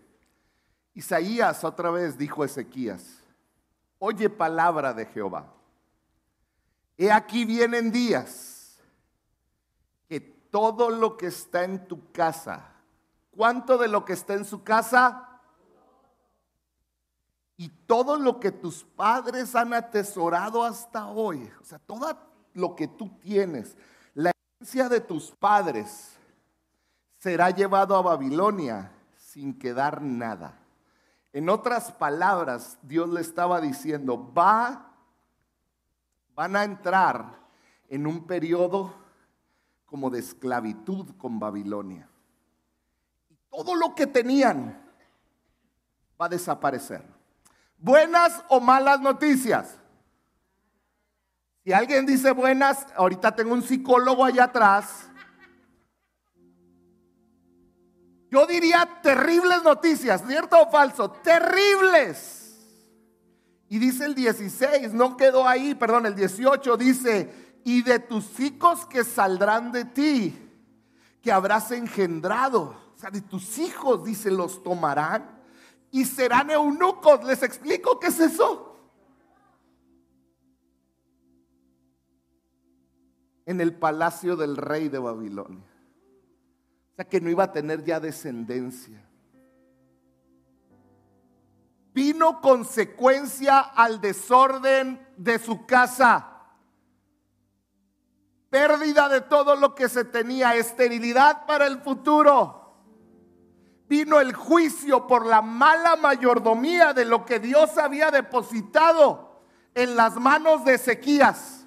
Isaías 0.93 1.63
otra 1.63 1.91
vez 1.91 2.17
dijo 2.17 2.43
Ezequías, 2.43 3.23
oye 3.99 4.29
palabra 4.29 4.93
de 4.93 5.05
Jehová. 5.05 5.53
He 6.97 7.09
aquí 7.09 7.45
vienen 7.45 7.89
días 7.89 8.60
todo 10.51 10.89
lo 10.89 11.17
que 11.17 11.27
está 11.27 11.63
en 11.63 11.87
tu 11.87 12.11
casa, 12.11 12.75
¿cuánto 13.35 13.77
de 13.77 13.87
lo 13.87 14.05
que 14.05 14.13
está 14.13 14.33
en 14.33 14.45
su 14.45 14.63
casa? 14.63 15.27
Y 17.57 17.69
todo 17.69 18.17
lo 18.17 18.39
que 18.39 18.51
tus 18.51 18.83
padres 18.83 19.55
han 19.55 19.73
atesorado 19.73 20.63
hasta 20.63 21.07
hoy, 21.07 21.49
o 21.59 21.63
sea, 21.63 21.79
todo 21.79 22.15
lo 22.53 22.75
que 22.75 22.87
tú 22.87 23.09
tienes, 23.19 23.77
la 24.13 24.31
herencia 24.31 24.89
de 24.89 24.99
tus 24.99 25.31
padres, 25.31 26.17
será 27.17 27.49
llevado 27.49 27.95
a 27.95 28.01
Babilonia 28.01 28.91
sin 29.15 29.57
quedar 29.57 30.01
nada. 30.01 30.57
En 31.33 31.47
otras 31.49 31.93
palabras, 31.93 32.77
Dios 32.81 33.09
le 33.09 33.21
estaba 33.21 33.61
diciendo, 33.61 34.33
va, 34.33 34.91
van 36.35 36.55
a 36.57 36.63
entrar 36.63 37.39
en 37.87 38.05
un 38.05 38.25
periodo 38.25 39.00
como 39.91 40.09
de 40.09 40.19
esclavitud 40.19 41.05
con 41.17 41.37
Babilonia. 41.37 42.09
Y 43.29 43.35
todo 43.51 43.75
lo 43.75 43.93
que 43.93 44.07
tenían 44.07 44.81
va 46.19 46.25
a 46.25 46.29
desaparecer. 46.29 47.03
Buenas 47.77 48.43
o 48.47 48.59
malas 48.59 49.01
noticias. 49.01 49.77
Si 51.63 51.73
alguien 51.73 52.07
dice 52.07 52.31
buenas, 52.31 52.87
ahorita 52.95 53.35
tengo 53.35 53.53
un 53.53 53.61
psicólogo 53.61 54.25
allá 54.25 54.45
atrás 54.45 55.11
Yo 58.31 58.47
diría 58.47 58.87
terribles 59.03 59.61
noticias, 59.61 60.23
¿cierto 60.25 60.61
o 60.61 60.71
falso? 60.71 61.11
Terribles. 61.11 62.37
Y 63.67 63.77
dice 63.77 64.05
el 64.05 64.15
16, 64.15 64.93
no 64.93 65.17
quedó 65.17 65.45
ahí, 65.45 65.75
perdón, 65.75 66.05
el 66.05 66.15
18 66.15 66.77
dice, 66.77 67.40
y 67.63 67.81
de 67.81 67.99
tus 67.99 68.39
hijos 68.39 68.85
que 68.85 69.03
saldrán 69.03 69.71
de 69.71 69.85
ti, 69.85 70.49
que 71.21 71.31
habrás 71.31 71.71
engendrado. 71.71 72.75
O 72.95 72.97
sea, 72.97 73.09
de 73.09 73.21
tus 73.21 73.57
hijos, 73.57 74.03
dice, 74.03 74.31
los 74.31 74.63
tomarán 74.63 75.41
y 75.91 76.05
serán 76.05 76.51
eunucos. 76.51 77.23
¿Les 77.23 77.43
explico 77.43 77.99
qué 77.99 78.07
es 78.07 78.19
eso? 78.19 78.67
En 83.45 83.59
el 83.59 83.73
palacio 83.75 84.35
del 84.35 84.55
rey 84.55 84.87
de 84.87 84.99
Babilonia 84.99 85.71
que 87.05 87.21
no 87.21 87.29
iba 87.29 87.45
a 87.45 87.51
tener 87.51 87.83
ya 87.83 87.99
descendencia. 87.99 89.01
Vino 91.93 92.39
consecuencia 92.39 93.59
al 93.59 93.99
desorden 93.99 95.05
de 95.17 95.39
su 95.39 95.65
casa. 95.65 96.30
Pérdida 98.51 99.09
de 99.09 99.21
todo 99.21 99.55
lo 99.55 99.73
que 99.73 99.89
se 99.89 100.05
tenía, 100.05 100.55
esterilidad 100.55 101.47
para 101.47 101.65
el 101.65 101.79
futuro. 101.79 102.75
Vino 103.87 104.19
el 104.19 104.33
juicio 104.33 105.07
por 105.07 105.25
la 105.25 105.41
mala 105.41 105.95
mayordomía 105.95 106.93
de 106.93 107.05
lo 107.05 107.25
que 107.25 107.39
Dios 107.39 107.79
había 107.79 108.11
depositado 108.11 109.41
en 109.73 109.95
las 109.95 110.17
manos 110.17 110.63
de 110.63 110.75
Ezequías 110.75 111.61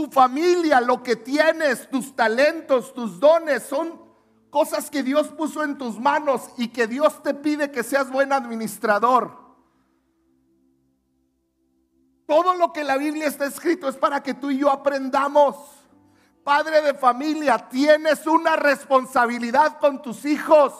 tu 0.00 0.10
familia, 0.10 0.80
lo 0.80 1.02
que 1.02 1.16
tienes, 1.16 1.90
tus 1.90 2.16
talentos, 2.16 2.94
tus 2.94 3.20
dones, 3.20 3.62
son 3.62 4.00
cosas 4.48 4.90
que 4.90 5.02
Dios 5.02 5.28
puso 5.28 5.62
en 5.62 5.76
tus 5.76 5.98
manos 6.00 6.48
y 6.56 6.68
que 6.68 6.86
Dios 6.86 7.22
te 7.22 7.34
pide 7.34 7.70
que 7.70 7.82
seas 7.82 8.10
buen 8.10 8.32
administrador. 8.32 9.39
Todo 12.30 12.54
lo 12.54 12.72
que 12.72 12.84
la 12.84 12.96
Biblia 12.96 13.26
está 13.26 13.46
escrito 13.46 13.88
es 13.88 13.96
para 13.96 14.22
que 14.22 14.34
tú 14.34 14.52
y 14.52 14.58
yo 14.58 14.70
aprendamos. 14.70 15.56
Padre 16.44 16.80
de 16.80 16.94
familia, 16.94 17.58
tienes 17.68 18.24
una 18.24 18.54
responsabilidad 18.54 19.80
con 19.80 20.00
tus 20.00 20.24
hijos. 20.24 20.72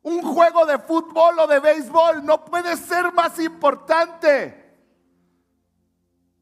Un 0.00 0.22
juego 0.22 0.64
de 0.64 0.78
fútbol 0.78 1.38
o 1.40 1.46
de 1.46 1.60
béisbol 1.60 2.24
no 2.24 2.46
puede 2.46 2.78
ser 2.78 3.12
más 3.12 3.38
importante. 3.38 4.78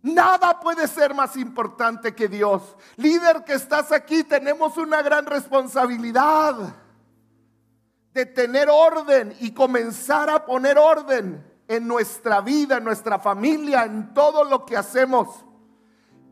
Nada 0.03 0.61
puede 0.61 0.87
ser 0.87 1.13
más 1.13 1.37
importante 1.37 2.15
que 2.15 2.29
Dios. 2.29 2.77
Líder 2.95 3.43
que 3.43 3.55
estás 3.55 3.91
aquí, 3.91 4.23
tenemos 4.23 4.77
una 4.77 5.03
gran 5.03 5.27
responsabilidad 5.27 6.77
de 8.13 8.25
tener 8.25 8.69
orden 8.71 9.37
y 9.41 9.53
comenzar 9.53 10.31
a 10.31 10.47
poner 10.47 10.79
orden 10.79 11.54
en 11.69 11.87
nuestra 11.87 12.41
vida, 12.41 12.79
en 12.79 12.85
nuestra 12.85 13.19
familia, 13.19 13.85
en 13.85 14.13
todo 14.15 14.45
lo 14.45 14.65
que 14.67 14.77
hacemos. 14.77 15.45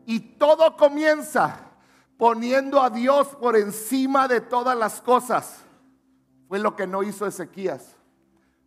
Y 0.05 0.19
todo 0.19 0.75
comienza 0.77 1.71
poniendo 2.17 2.81
a 2.81 2.89
Dios 2.89 3.27
por 3.35 3.55
encima 3.55 4.27
de 4.27 4.41
todas 4.41 4.77
las 4.77 5.01
cosas. 5.01 5.63
Fue 6.47 6.59
lo 6.59 6.75
que 6.75 6.87
no 6.87 7.03
hizo 7.03 7.25
Ezequías. 7.25 7.95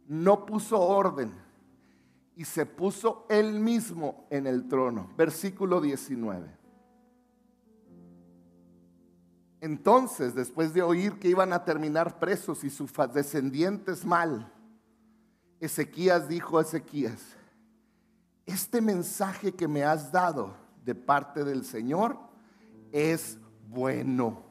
No 0.06 0.46
puso 0.46 0.80
orden 0.80 1.32
y 2.36 2.44
se 2.44 2.66
puso 2.66 3.26
él 3.28 3.58
mismo 3.60 4.26
en 4.30 4.46
el 4.46 4.68
trono. 4.68 5.10
Versículo 5.16 5.80
19. 5.80 6.56
Entonces, 9.60 10.34
después 10.34 10.74
de 10.74 10.82
oír 10.82 11.18
que 11.18 11.28
iban 11.28 11.52
a 11.52 11.64
terminar 11.64 12.18
presos 12.18 12.62
y 12.62 12.70
sus 12.70 12.92
descendientes 13.12 14.04
mal, 14.04 14.52
Ezequías 15.60 16.28
dijo 16.28 16.58
a 16.58 16.62
Ezequías, 16.62 17.36
este 18.44 18.80
mensaje 18.80 19.52
que 19.52 19.66
me 19.66 19.82
has 19.84 20.12
dado 20.12 20.54
de 20.84 20.94
parte 20.94 21.44
del 21.44 21.64
Señor 21.64 22.18
es 22.92 23.38
bueno. 23.68 24.44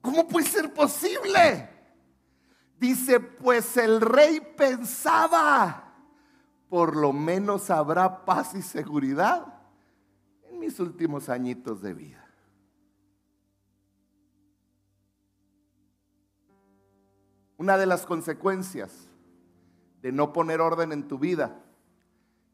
¿Cómo 0.00 0.28
puede 0.28 0.46
ser 0.46 0.72
posible? 0.74 1.70
Dice, 2.78 3.20
pues 3.20 3.76
el 3.76 4.00
rey 4.00 4.40
pensaba, 4.56 5.94
por 6.68 6.96
lo 6.96 7.12
menos 7.12 7.70
habrá 7.70 8.24
paz 8.24 8.54
y 8.54 8.62
seguridad 8.62 9.46
en 10.42 10.58
mis 10.58 10.78
últimos 10.80 11.28
añitos 11.28 11.80
de 11.80 11.94
vida. 11.94 12.23
Una 17.64 17.78
de 17.78 17.86
las 17.86 18.04
consecuencias 18.04 19.08
de 20.02 20.12
no 20.12 20.34
poner 20.34 20.60
orden 20.60 20.92
en 20.92 21.08
tu 21.08 21.18
vida 21.18 21.64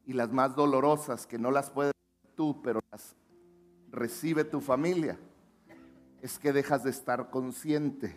y 0.07 0.13
las 0.13 0.31
más 0.31 0.55
dolorosas 0.55 1.27
que 1.27 1.37
no 1.37 1.51
las 1.51 1.69
puedes 1.69 1.93
tú, 2.37 2.63
pero 2.63 2.79
las 2.93 3.17
recibe 3.91 4.45
tu 4.45 4.61
familia 4.61 5.19
es 6.23 6.39
que 6.39 6.53
dejas 6.53 6.85
de 6.85 6.91
estar 6.91 7.29
consciente 7.29 8.15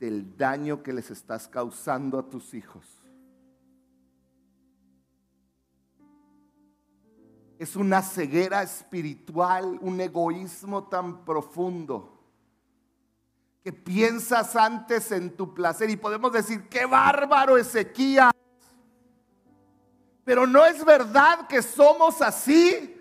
del 0.00 0.34
daño 0.34 0.82
que 0.82 0.94
les 0.94 1.10
estás 1.10 1.46
causando 1.46 2.18
a 2.18 2.30
tus 2.30 2.54
hijos. 2.54 2.86
Es 7.58 7.76
una 7.76 8.00
ceguera 8.00 8.62
espiritual, 8.62 9.78
un 9.82 10.00
egoísmo 10.00 10.88
tan 10.88 11.26
profundo 11.26 12.17
que 13.62 13.72
piensas 13.72 14.56
antes 14.56 15.12
en 15.12 15.36
tu 15.36 15.54
placer 15.54 15.90
y 15.90 15.96
podemos 15.96 16.32
decir, 16.32 16.68
qué 16.68 16.86
bárbaro 16.86 17.56
Ezequías. 17.56 18.32
Pero 20.24 20.46
no 20.46 20.64
es 20.64 20.84
verdad 20.84 21.46
que 21.48 21.62
somos 21.62 22.22
así. 22.22 22.94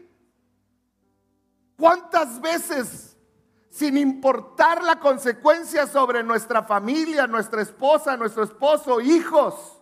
¿Cuántas 1.76 2.42
veces 2.42 3.18
sin 3.78 3.96
importar 3.96 4.84
la 4.84 5.00
consecuencia 5.00 5.86
sobre 5.86 6.24
nuestra 6.24 6.64
familia, 6.64 7.28
nuestra 7.28 7.62
esposa, 7.62 8.18
nuestro 8.18 8.44
esposo, 8.44 9.00
hijos, 9.00 9.80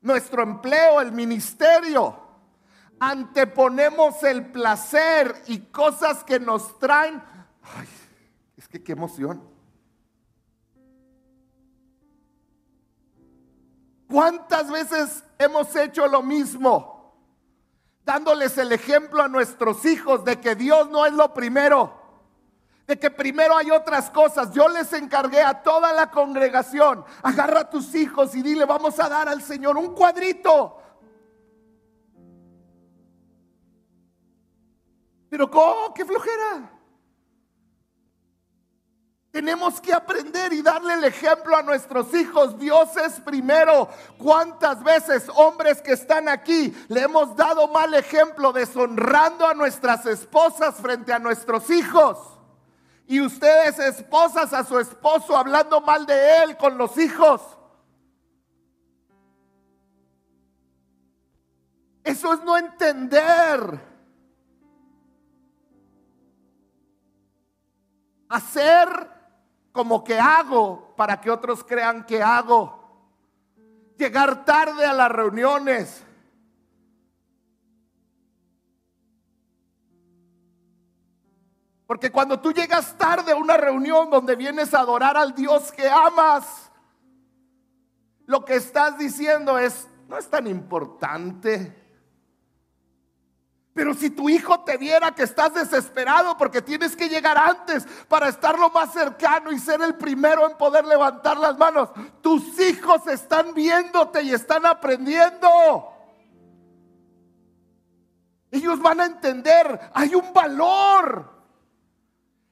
nuestro 0.00 0.44
empleo, 0.44 1.00
el 1.00 1.10
ministerio. 1.10 2.20
Anteponemos 3.00 4.22
el 4.22 4.52
placer 4.52 5.42
y 5.48 5.58
cosas 5.58 6.22
que 6.22 6.38
nos 6.38 6.78
traen. 6.78 7.20
Ay, 7.76 7.88
es 8.56 8.68
que 8.68 8.80
qué 8.80 8.92
emoción. 8.92 9.42
¿Cuántas 14.12 14.70
veces 14.70 15.24
hemos 15.38 15.74
hecho 15.74 16.06
lo 16.06 16.22
mismo? 16.22 17.16
Dándoles 18.04 18.58
el 18.58 18.70
ejemplo 18.72 19.22
a 19.22 19.28
nuestros 19.28 19.86
hijos 19.86 20.22
de 20.22 20.38
que 20.38 20.54
Dios 20.54 20.90
no 20.90 21.06
es 21.06 21.14
lo 21.14 21.32
primero 21.32 22.02
de 22.86 22.98
que 22.98 23.10
primero 23.10 23.56
hay 23.56 23.70
otras 23.70 24.10
cosas. 24.10 24.52
Yo 24.52 24.68
les 24.68 24.92
encargué 24.92 25.40
a 25.40 25.62
toda 25.62 25.92
la 25.92 26.10
congregación, 26.10 27.04
agarra 27.22 27.60
a 27.60 27.70
tus 27.70 27.94
hijos 27.94 28.34
y 28.34 28.42
dile, 28.42 28.64
vamos 28.64 28.98
a 28.98 29.08
dar 29.08 29.28
al 29.28 29.40
Señor 29.40 29.78
un 29.78 29.94
cuadrito. 29.94 30.78
Pero 35.30 35.50
¿cómo? 35.50 35.94
¡Qué 35.94 36.04
flojera! 36.04 36.71
Tenemos 39.32 39.80
que 39.80 39.94
aprender 39.94 40.52
y 40.52 40.60
darle 40.60 40.92
el 40.92 41.04
ejemplo 41.04 41.56
a 41.56 41.62
nuestros 41.62 42.12
hijos. 42.12 42.58
Dios 42.58 42.94
es 42.98 43.18
primero. 43.18 43.88
¿Cuántas 44.18 44.84
veces 44.84 45.26
hombres 45.34 45.80
que 45.80 45.92
están 45.92 46.28
aquí 46.28 46.76
le 46.88 47.00
hemos 47.00 47.34
dado 47.34 47.66
mal 47.68 47.94
ejemplo 47.94 48.52
deshonrando 48.52 49.46
a 49.46 49.54
nuestras 49.54 50.04
esposas 50.04 50.74
frente 50.74 51.14
a 51.14 51.18
nuestros 51.18 51.70
hijos? 51.70 52.18
Y 53.06 53.22
ustedes 53.22 53.78
esposas 53.78 54.52
a 54.52 54.64
su 54.64 54.78
esposo 54.78 55.34
hablando 55.34 55.80
mal 55.80 56.04
de 56.04 56.42
él 56.42 56.58
con 56.58 56.76
los 56.76 56.98
hijos. 56.98 57.40
Eso 62.04 62.34
es 62.34 62.44
no 62.44 62.58
entender. 62.58 63.80
Hacer 68.28 69.21
como 69.72 70.04
que 70.04 70.18
hago 70.18 70.94
para 70.96 71.20
que 71.20 71.30
otros 71.30 71.64
crean 71.64 72.04
que 72.04 72.22
hago. 72.22 72.80
Llegar 73.96 74.44
tarde 74.44 74.84
a 74.84 74.92
las 74.92 75.10
reuniones. 75.10 76.04
Porque 81.86 82.10
cuando 82.10 82.40
tú 82.40 82.52
llegas 82.52 82.96
tarde 82.96 83.32
a 83.32 83.36
una 83.36 83.56
reunión 83.56 84.08
donde 84.08 84.36
vienes 84.36 84.72
a 84.72 84.80
adorar 84.80 85.16
al 85.16 85.34
Dios 85.34 85.72
que 85.72 85.88
amas, 85.88 86.70
lo 88.26 88.44
que 88.44 88.54
estás 88.54 88.96
diciendo 88.96 89.58
es, 89.58 89.88
no 90.08 90.16
es 90.16 90.28
tan 90.28 90.46
importante. 90.46 91.81
Pero 93.74 93.94
si 93.94 94.10
tu 94.10 94.28
hijo 94.28 94.60
te 94.60 94.76
viera 94.76 95.14
que 95.14 95.22
estás 95.22 95.54
desesperado 95.54 96.36
porque 96.36 96.60
tienes 96.60 96.94
que 96.94 97.08
llegar 97.08 97.38
antes 97.38 97.86
para 98.06 98.28
estar 98.28 98.58
lo 98.58 98.68
más 98.68 98.92
cercano 98.92 99.50
y 99.50 99.58
ser 99.58 99.80
el 99.80 99.94
primero 99.94 100.48
en 100.48 100.58
poder 100.58 100.84
levantar 100.84 101.38
las 101.38 101.56
manos, 101.56 101.88
tus 102.20 102.60
hijos 102.60 103.06
están 103.06 103.54
viéndote 103.54 104.22
y 104.22 104.32
están 104.32 104.66
aprendiendo. 104.66 105.88
Ellos 108.50 108.78
van 108.82 109.00
a 109.00 109.06
entender, 109.06 109.80
hay 109.94 110.14
un 110.14 110.30
valor. 110.34 111.32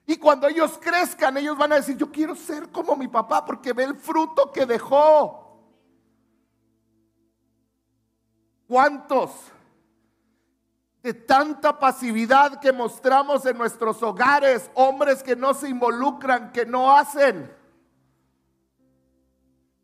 Y 0.07 0.17
cuando 0.17 0.49
ellos 0.49 0.79
crezcan, 0.81 1.37
ellos 1.37 1.59
van 1.59 1.73
a 1.73 1.77
decir, 1.77 1.99
yo 1.99 2.11
quiero 2.11 2.35
ser 2.35 2.71
como 2.71 2.97
mi 2.97 3.09
papá 3.09 3.45
porque 3.45 3.75
ve 3.75 3.85
el 3.85 3.95
fruto 3.95 4.51
que 4.51 4.65
dejó. 4.65 5.69
¿Cuántos? 8.67 9.31
De 11.03 11.15
tanta 11.15 11.79
pasividad 11.79 12.61
que 12.61 12.73
mostramos 12.73 13.47
en 13.47 13.57
nuestros 13.57 14.03
hogares, 14.03 14.71
hombres 14.75 15.23
que 15.23 15.35
no 15.35 15.55
se 15.55 15.69
involucran, 15.69 16.53
que 16.53 16.67
no 16.67 16.95
hacen. 16.95 17.51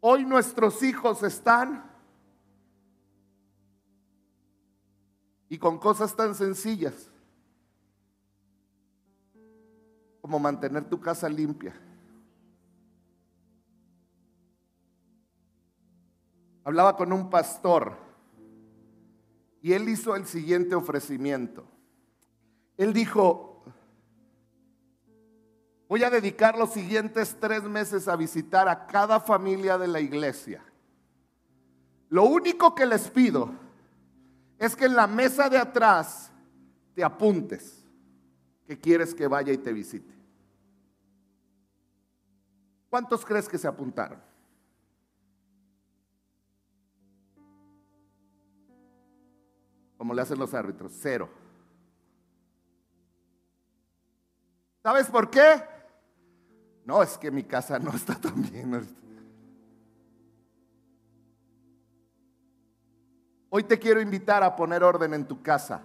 Hoy 0.01 0.25
nuestros 0.25 0.83
hijos 0.83 1.23
están 1.23 1.91
y 5.49 5.59
con 5.59 5.79
cosas 5.79 6.15
tan 6.15 6.35
sencillas 6.35 7.11
como 10.21 10.39
mantener 10.39 10.85
tu 10.89 11.01
casa 11.01 11.29
limpia. 11.29 11.75
Hablaba 16.65 16.97
con 16.97 17.13
un 17.13 17.31
pastor 17.31 18.06
y 19.67 19.73
él 19.73 19.89
hizo 19.89 20.15
el 20.15 20.27
siguiente 20.27 20.77
ofrecimiento. 20.77 21.67
Él 22.77 22.93
dijo, 22.93 23.65
voy 25.89 26.05
a 26.05 26.11
dedicar 26.11 26.57
los 26.57 26.71
siguientes 26.73 27.37
tres 27.41 27.65
meses 27.65 28.07
a 28.07 28.15
visitar 28.15 28.69
a 28.69 28.87
cada 28.87 29.19
familia 29.19 29.77
de 29.77 29.89
la 29.89 29.99
iglesia. 29.99 30.63
Lo 32.11 32.23
único 32.27 32.77
que 32.77 32.87
les 32.87 33.11
pido 33.11 33.51
es 34.57 34.77
que 34.77 34.85
en 34.85 34.95
la 34.95 35.09
mesa 35.09 35.51
de 35.51 35.59
atrás 35.59 36.31
te 36.95 37.03
apuntes 37.03 37.85
que 38.69 38.79
quieres 38.79 39.17
que 39.17 39.27
vaya 39.27 39.53
y 39.53 39.59
te 39.59 39.73
visite. 39.73 40.15
¿Cuántos 42.89 43.27
crees 43.27 43.49
que 43.49 43.59
se 43.59 43.67
apuntaron? 43.67 44.21
Como 50.07 50.15
le 50.15 50.23
hacen 50.23 50.39
los 50.39 50.55
árbitros, 50.55 50.93
cero. 51.01 51.29
¿Sabes 54.81 55.09
por 55.09 55.29
qué? 55.29 55.65
No, 56.85 57.03
es 57.03 57.19
que 57.19 57.33
mi 57.33 57.43
casa 57.43 57.81
no 57.81 57.91
está 57.91 58.15
tan 58.21 58.41
bien. 58.41 58.87
Hoy 63.51 63.65
te 63.65 63.81
quiero 63.81 64.01
invitar 64.01 64.45
a 64.45 64.55
poner 64.55 64.85
orden 64.85 65.13
en 65.13 65.27
tu 65.27 65.43
casa. 65.43 65.83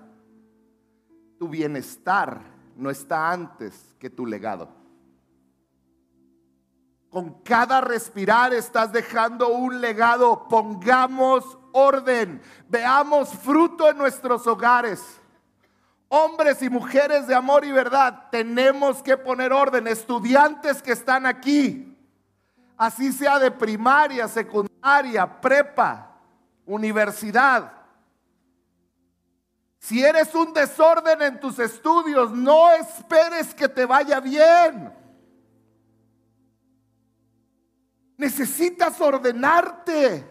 Tu 1.40 1.50
bienestar 1.50 2.44
no 2.76 2.92
está 2.92 3.32
antes 3.32 3.96
que 3.98 4.12
tu 4.12 4.28
legado. 4.28 4.70
Con 7.10 7.42
cada 7.42 7.82
respirar 7.82 8.54
estás 8.54 8.94
dejando 8.94 9.48
un 9.48 9.82
legado. 9.82 10.48
Pongamos 10.48 11.58
orden. 11.74 12.42
Veamos 12.68 13.30
fruto 13.30 13.90
en 13.90 13.98
nuestros 13.98 14.46
hogares. 14.48 15.02
Hombres 16.10 16.62
y 16.62 16.70
mujeres 16.70 17.26
de 17.28 17.36
amor 17.36 17.64
y 17.64 17.72
verdad, 17.72 18.28
tenemos 18.32 19.02
que 19.02 19.16
poner 19.16 19.54
orden. 19.54 19.88
Estudiantes 19.88 20.82
que 20.82 20.92
están 20.92 21.26
aquí, 21.26 21.98
así 22.78 23.14
sea 23.14 23.40
de 23.40 23.50
primaria, 23.50 24.28
secundaria, 24.28 25.40
prepa, 25.40 26.18
universidad. 26.66 27.72
Si 29.80 30.04
eres 30.04 30.36
un 30.36 30.54
desorden 30.54 31.22
en 31.22 31.40
tus 31.40 31.58
estudios, 31.58 32.32
no 32.32 32.72
esperes 32.72 33.56
que 33.56 33.68
te 33.68 33.86
vaya 33.86 34.20
bien. 34.20 34.94
Necesitas 38.18 39.02
ordenarte. 39.02 40.31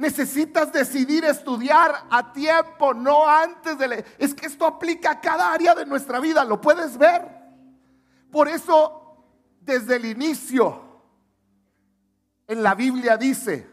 Necesitas 0.00 0.72
decidir 0.72 1.26
estudiar 1.26 2.06
a 2.08 2.32
tiempo, 2.32 2.94
no 2.94 3.28
antes 3.28 3.76
de... 3.76 3.86
leer. 3.86 4.06
Es 4.16 4.32
que 4.32 4.46
esto 4.46 4.64
aplica 4.64 5.10
a 5.10 5.20
cada 5.20 5.52
área 5.52 5.74
de 5.74 5.84
nuestra 5.84 6.20
vida, 6.20 6.42
lo 6.42 6.58
puedes 6.58 6.96
ver. 6.96 7.20
Por 8.32 8.48
eso, 8.48 9.26
desde 9.60 9.96
el 9.96 10.06
inicio, 10.06 10.80
en 12.46 12.62
la 12.62 12.74
Biblia 12.74 13.18
dice, 13.18 13.68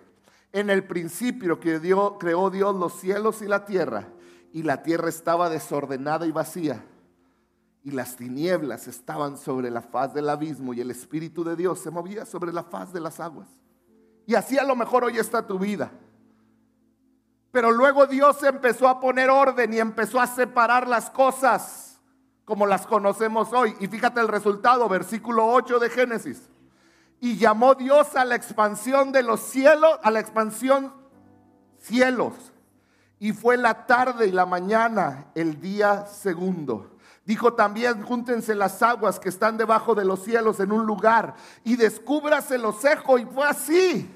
en 0.52 0.70
el 0.70 0.84
principio 0.84 1.62
que 1.62 1.80
creó 2.20 2.50
Dios 2.50 2.76
los 2.76 3.00
cielos 3.00 3.42
y 3.42 3.48
la 3.48 3.64
tierra, 3.64 4.10
y 4.52 4.64
la 4.64 4.84
tierra 4.84 5.08
estaba 5.08 5.50
desordenada 5.50 6.26
y 6.26 6.34
vacía 6.34 6.84
y 7.86 7.92
las 7.92 8.18
tinieblas 8.18 8.90
estaban 8.90 9.38
sobre 9.38 9.72
la 9.72 9.82
faz 9.82 10.14
del 10.14 10.28
abismo 10.28 10.74
y 10.74 10.82
el 10.82 10.92
Espíritu 10.92 11.46
de 11.46 11.56
Dios 11.56 11.80
se 11.80 11.90
movía 11.90 12.26
sobre 12.26 12.52
la 12.52 12.64
faz 12.64 12.92
de 12.92 13.00
las 13.00 13.22
aguas. 13.22 13.48
Y 14.26 14.36
así 14.36 14.58
a 14.58 14.66
lo 14.66 14.76
mejor 14.76 15.06
hoy 15.06 15.18
está 15.18 15.48
tu 15.48 15.58
vida. 15.58 15.90
Pero 17.58 17.72
luego 17.72 18.06
Dios 18.06 18.44
empezó 18.44 18.88
a 18.88 19.00
poner 19.00 19.32
orden 19.32 19.74
y 19.74 19.80
empezó 19.80 20.22
a 20.22 20.28
separar 20.28 20.88
las 20.88 21.10
cosas 21.10 22.00
como 22.46 22.68
las 22.68 22.86
conocemos 22.86 23.52
hoy. 23.52 23.76
Y 23.80 23.88
fíjate 23.88 24.20
el 24.20 24.28
resultado, 24.28 24.88
versículo 24.88 25.48
8 25.48 25.80
de 25.80 25.90
Génesis. 25.90 26.52
Y 27.20 27.36
llamó 27.38 27.74
Dios 27.74 28.16
a 28.16 28.26
la 28.26 28.36
expansión 28.36 29.12
de 29.12 29.24
los 29.24 29.40
cielos, 29.40 29.98
a 30.04 30.12
la 30.12 30.20
expansión 30.20 30.94
cielos. 31.80 32.36
Y 33.18 33.34
fue 33.34 33.58
la 33.58 33.88
tarde 33.88 34.28
y 34.28 34.32
la 34.32 34.46
mañana 34.46 35.32
el 35.34 35.60
día 35.60 36.06
segundo. 36.06 37.00
Dijo 37.26 37.54
también, 37.54 38.04
júntense 38.04 38.54
las 38.54 38.84
aguas 38.84 39.20
que 39.20 39.30
están 39.30 39.58
debajo 39.58 39.96
de 39.96 40.06
los 40.06 40.24
cielos 40.24 40.60
en 40.60 40.72
un 40.72 40.86
lugar 40.86 41.34
y 41.64 41.76
descúbrase 41.76 42.60
lo 42.60 42.72
seco. 42.72 43.18
Y 43.18 43.26
fue 43.26 43.48
así. 43.48 44.14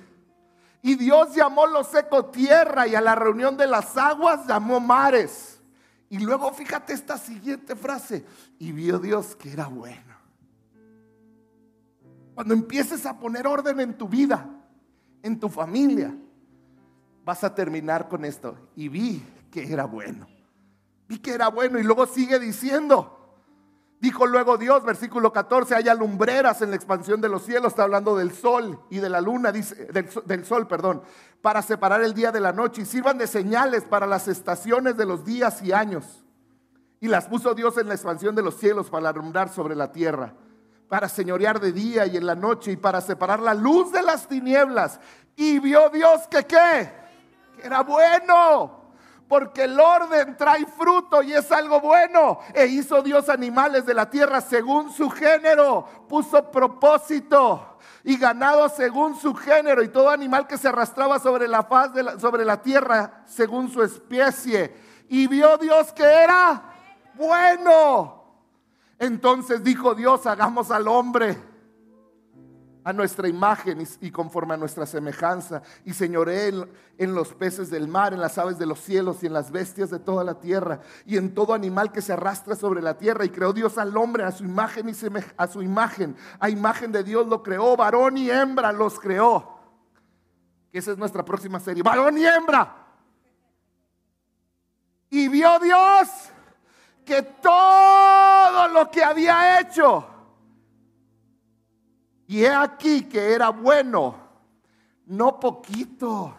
Y 0.82 0.95
Dios 0.95 1.36
llamó 1.36 1.67
lo 1.67 1.84
seco 1.84 2.25
tierra 2.25 2.88
y 2.88 2.95
a 2.95 3.01
la 3.01 3.15
reunión 3.15 3.55
de 3.55 3.67
las 3.67 3.95
aguas 3.97 4.47
llamó 4.47 4.79
mares. 4.79 5.61
Y 6.09 6.17
luego 6.19 6.51
fíjate 6.51 6.93
esta 6.93 7.17
siguiente 7.17 7.75
frase. 7.75 8.25
Y 8.57 8.71
vio 8.71 8.99
Dios 8.99 9.36
que 9.36 9.51
era 9.51 9.67
bueno. 9.67 10.15
Cuando 12.34 12.53
empieces 12.53 13.05
a 13.05 13.19
poner 13.19 13.45
orden 13.45 13.79
en 13.79 13.97
tu 13.97 14.07
vida, 14.07 14.49
en 15.21 15.39
tu 15.39 15.49
familia, 15.49 16.15
vas 17.23 17.43
a 17.43 17.53
terminar 17.53 18.09
con 18.09 18.25
esto. 18.25 18.57
Y 18.75 18.89
vi 18.89 19.23
que 19.51 19.71
era 19.71 19.86
bueno. 19.86 20.27
Vi 21.07 21.19
que 21.19 21.32
era 21.32 21.49
bueno 21.49 21.77
y 21.77 21.84
luego 21.84 22.07
sigue 22.07 22.39
diciendo. 22.39 23.20
Dijo 24.01 24.25
luego 24.25 24.57
Dios, 24.57 24.83
versículo 24.83 25.31
14, 25.31 25.75
haya 25.75 25.93
lumbreras 25.93 26.63
en 26.63 26.71
la 26.71 26.75
expansión 26.75 27.21
de 27.21 27.29
los 27.29 27.43
cielos, 27.43 27.67
está 27.67 27.83
hablando 27.83 28.17
del 28.17 28.31
sol 28.31 28.81
y 28.89 28.97
de 28.97 29.09
la 29.09 29.21
luna, 29.21 29.51
dice, 29.51 29.85
del, 29.85 30.09
del, 30.25 30.43
sol, 30.43 30.67
perdón, 30.67 31.03
para 31.39 31.61
separar 31.61 32.01
el 32.01 32.15
día 32.15 32.31
de 32.31 32.39
la 32.39 32.51
noche 32.51 32.81
y 32.81 32.85
sirvan 32.85 33.19
de 33.19 33.27
señales 33.27 33.83
para 33.83 34.07
las 34.07 34.27
estaciones 34.27 34.97
de 34.97 35.05
los 35.05 35.23
días 35.23 35.61
y 35.61 35.71
años. 35.71 36.25
Y 36.99 37.09
las 37.09 37.27
puso 37.27 37.53
Dios 37.53 37.77
en 37.77 37.89
la 37.89 37.93
expansión 37.93 38.33
de 38.33 38.41
los 38.41 38.57
cielos 38.57 38.89
para 38.89 39.09
alumbrar 39.09 39.49
sobre 39.49 39.75
la 39.75 39.91
tierra 39.91 40.33
para 40.89 41.07
señorear 41.07 41.61
de 41.61 41.71
día 41.71 42.05
y 42.05 42.17
en 42.17 42.25
la 42.25 42.35
noche 42.35 42.73
y 42.73 42.75
para 42.75 42.99
separar 42.99 43.39
la 43.39 43.53
luz 43.53 43.93
de 43.93 44.01
las 44.01 44.27
tinieblas. 44.27 44.99
Y 45.37 45.57
vio 45.59 45.89
Dios 45.89 46.27
que 46.29 46.43
qué, 46.43 46.91
que 47.55 47.65
era 47.65 47.81
bueno 47.81 48.80
porque 49.32 49.63
el 49.63 49.79
orden 49.79 50.36
trae 50.36 50.65
fruto 50.65 51.23
y 51.23 51.32
es 51.32 51.49
algo 51.53 51.79
bueno. 51.79 52.39
E 52.53 52.65
hizo 52.65 53.01
Dios 53.01 53.29
animales 53.29 53.86
de 53.86 53.93
la 53.93 54.09
tierra 54.09 54.41
según 54.41 54.91
su 54.91 55.09
género, 55.09 55.88
puso 56.09 56.51
propósito 56.51 57.77
y 58.03 58.17
ganado 58.17 58.67
según 58.67 59.15
su 59.15 59.34
género 59.34 59.84
y 59.84 59.88
todo 59.88 60.09
animal 60.09 60.47
que 60.47 60.57
se 60.57 60.67
arrastraba 60.67 61.17
sobre 61.17 61.47
la 61.47 61.63
faz 61.63 61.93
de 61.93 62.03
la, 62.03 62.19
sobre 62.19 62.43
la 62.43 62.61
tierra 62.61 63.23
según 63.25 63.71
su 63.71 63.82
especie. 63.82 64.75
Y 65.07 65.27
vio 65.27 65.57
Dios 65.57 65.93
que 65.93 66.03
era 66.03 66.63
bueno. 67.13 68.25
Entonces 68.99 69.63
dijo 69.63 69.95
Dios, 69.95 70.27
hagamos 70.27 70.71
al 70.71 70.89
hombre 70.89 71.50
a 72.84 72.93
nuestra 72.93 73.27
imagen 73.27 73.86
y, 73.99 74.11
conforme 74.11 74.53
a 74.53 74.57
nuestra 74.57 74.86
semejanza, 74.86 75.61
y 75.86 75.93
señoré 75.93 76.51
en, 76.97 77.13
los 77.13 77.34
peces 77.34 77.69
del 77.69 77.88
mar, 77.88 78.13
en 78.13 78.21
las 78.21 78.38
aves 78.38 78.57
de 78.57 78.65
los 78.65 78.79
cielos 78.79 79.23
y 79.23 79.27
en 79.27 79.34
las 79.34 79.51
bestias 79.51 79.89
de 79.89 79.99
toda 79.99 80.23
la 80.23 80.39
tierra, 80.39 80.79
y 81.05 81.17
en 81.17 81.34
todo 81.34 81.53
animal 81.53 81.91
que 81.91 82.01
se 82.01 82.13
arrastra 82.13 82.55
sobre 82.55 82.82
la 82.82 82.97
tierra. 82.97 83.25
Y 83.25 83.29
creó 83.29 83.53
Dios 83.53 83.77
al 83.77 83.95
hombre 83.97 84.23
a 84.23 84.32
su 84.32 84.43
imagen 84.43 84.89
y 84.89 84.93
a 85.38 85.47
su 85.47 85.61
imagen, 85.61 86.15
a 86.39 86.49
imagen 86.49 86.91
de 86.91 87.03
Dios 87.03 87.27
lo 87.27 87.43
creó, 87.43 87.75
varón 87.77 88.17
y 88.17 88.29
hembra 88.29 88.71
los 88.71 88.99
creó. 88.99 89.59
Esa 90.71 90.91
es 90.91 90.97
nuestra 90.97 91.23
próxima 91.23 91.59
serie, 91.59 91.84
varón 91.84 92.17
y 92.17 92.25
hembra. 92.25 92.77
Y 95.09 95.27
vio 95.27 95.59
Dios 95.59 96.07
que 97.05 97.21
todo 97.21 98.69
lo 98.69 98.89
que 98.89 99.03
había 99.03 99.59
hecho, 99.59 100.07
y 102.32 102.45
he 102.45 102.49
aquí 102.49 103.09
que 103.09 103.34
era 103.34 103.49
bueno, 103.49 104.15
no 105.07 105.38
poquito, 105.38 106.34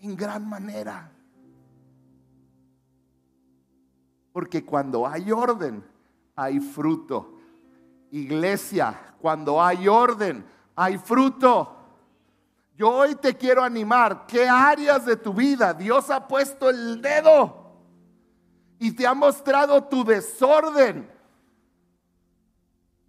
en 0.00 0.16
gran 0.16 0.48
manera. 0.48 1.12
Porque 4.32 4.64
cuando 4.64 5.06
hay 5.06 5.30
orden, 5.30 5.84
hay 6.34 6.58
fruto. 6.58 7.38
Iglesia, 8.10 9.14
cuando 9.20 9.62
hay 9.62 9.86
orden, 9.86 10.44
hay 10.74 10.98
fruto. 10.98 11.72
Yo 12.74 12.90
hoy 12.90 13.14
te 13.14 13.36
quiero 13.36 13.62
animar. 13.62 14.26
¿Qué 14.26 14.48
áreas 14.48 15.06
de 15.06 15.14
tu 15.14 15.32
vida 15.32 15.72
Dios 15.72 16.10
ha 16.10 16.26
puesto 16.26 16.68
el 16.68 17.00
dedo 17.00 17.76
y 18.80 18.90
te 18.90 19.06
ha 19.06 19.14
mostrado 19.14 19.84
tu 19.84 20.02
desorden? 20.02 21.19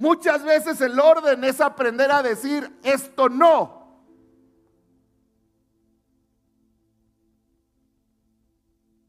Muchas 0.01 0.43
veces 0.43 0.81
el 0.81 0.99
orden 0.99 1.43
es 1.43 1.61
aprender 1.61 2.11
a 2.11 2.23
decir 2.23 2.75
esto 2.81 3.29
no. 3.29 4.01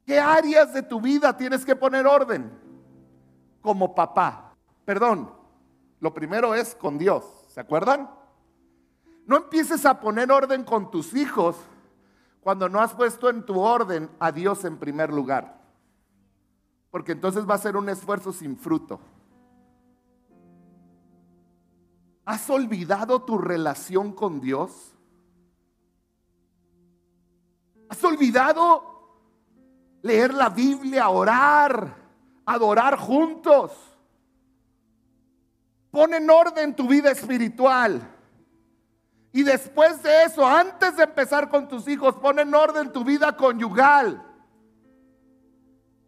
¿Qué 0.05 0.21
áreas 0.21 0.75
de 0.75 0.83
tu 0.83 1.01
vida 1.01 1.35
tienes 1.35 1.65
que 1.65 1.75
poner 1.75 2.07
orden? 2.07 2.53
Como 3.63 3.95
papá. 3.95 4.55
Perdón, 4.85 5.33
lo 5.99 6.13
primero 6.13 6.55
es 6.55 6.75
con 6.75 6.99
Dios. 6.99 7.25
¿Se 7.49 7.61
acuerdan? 7.61 8.11
No 9.25 9.39
empieces 9.39 9.87
a 9.87 9.99
poner 9.99 10.31
orden 10.31 10.63
con 10.63 10.91
tus 10.91 11.15
hijos 11.15 11.57
cuando 12.43 12.69
no 12.69 12.83
has 12.83 12.93
puesto 12.93 13.31
en 13.31 13.47
tu 13.47 13.59
orden 13.59 14.11
a 14.19 14.31
Dios 14.31 14.63
en 14.67 14.77
primer 14.77 15.11
lugar. 15.11 15.59
Porque 16.91 17.13
entonces 17.13 17.49
va 17.49 17.55
a 17.55 17.59
ser 17.59 17.79
un 17.79 17.89
esfuerzo 17.89 18.31
sin 18.31 18.59
fruto. 18.59 19.01
¿Has 22.25 22.49
olvidado 22.51 23.23
tu 23.23 23.37
relación 23.37 24.13
con 24.13 24.41
Dios? 24.41 24.95
¿Has 27.89 28.03
olvidado 28.05 28.85
leer 30.03 30.33
la 30.33 30.49
Biblia, 30.49 31.09
orar, 31.09 31.97
adorar 32.47 32.97
juntos? 32.97 33.73
Pon 35.91 36.15
en 36.15 36.31
orden 36.31 36.75
tu 36.75 36.89
vida 36.89 37.11
espiritual. 37.11 38.01
Y 39.33 39.43
después 39.43 40.03
de 40.03 40.25
eso, 40.25 40.47
antes 40.47 40.97
de 40.97 41.05
empezar 41.05 41.49
con 41.49 41.69
tus 41.69 41.89
hijos, 41.89 42.15
pon 42.17 42.39
en 42.39 42.55
orden 42.55 42.93
tu 42.93 43.05
vida 43.05 43.37
conyugal. 43.37 44.23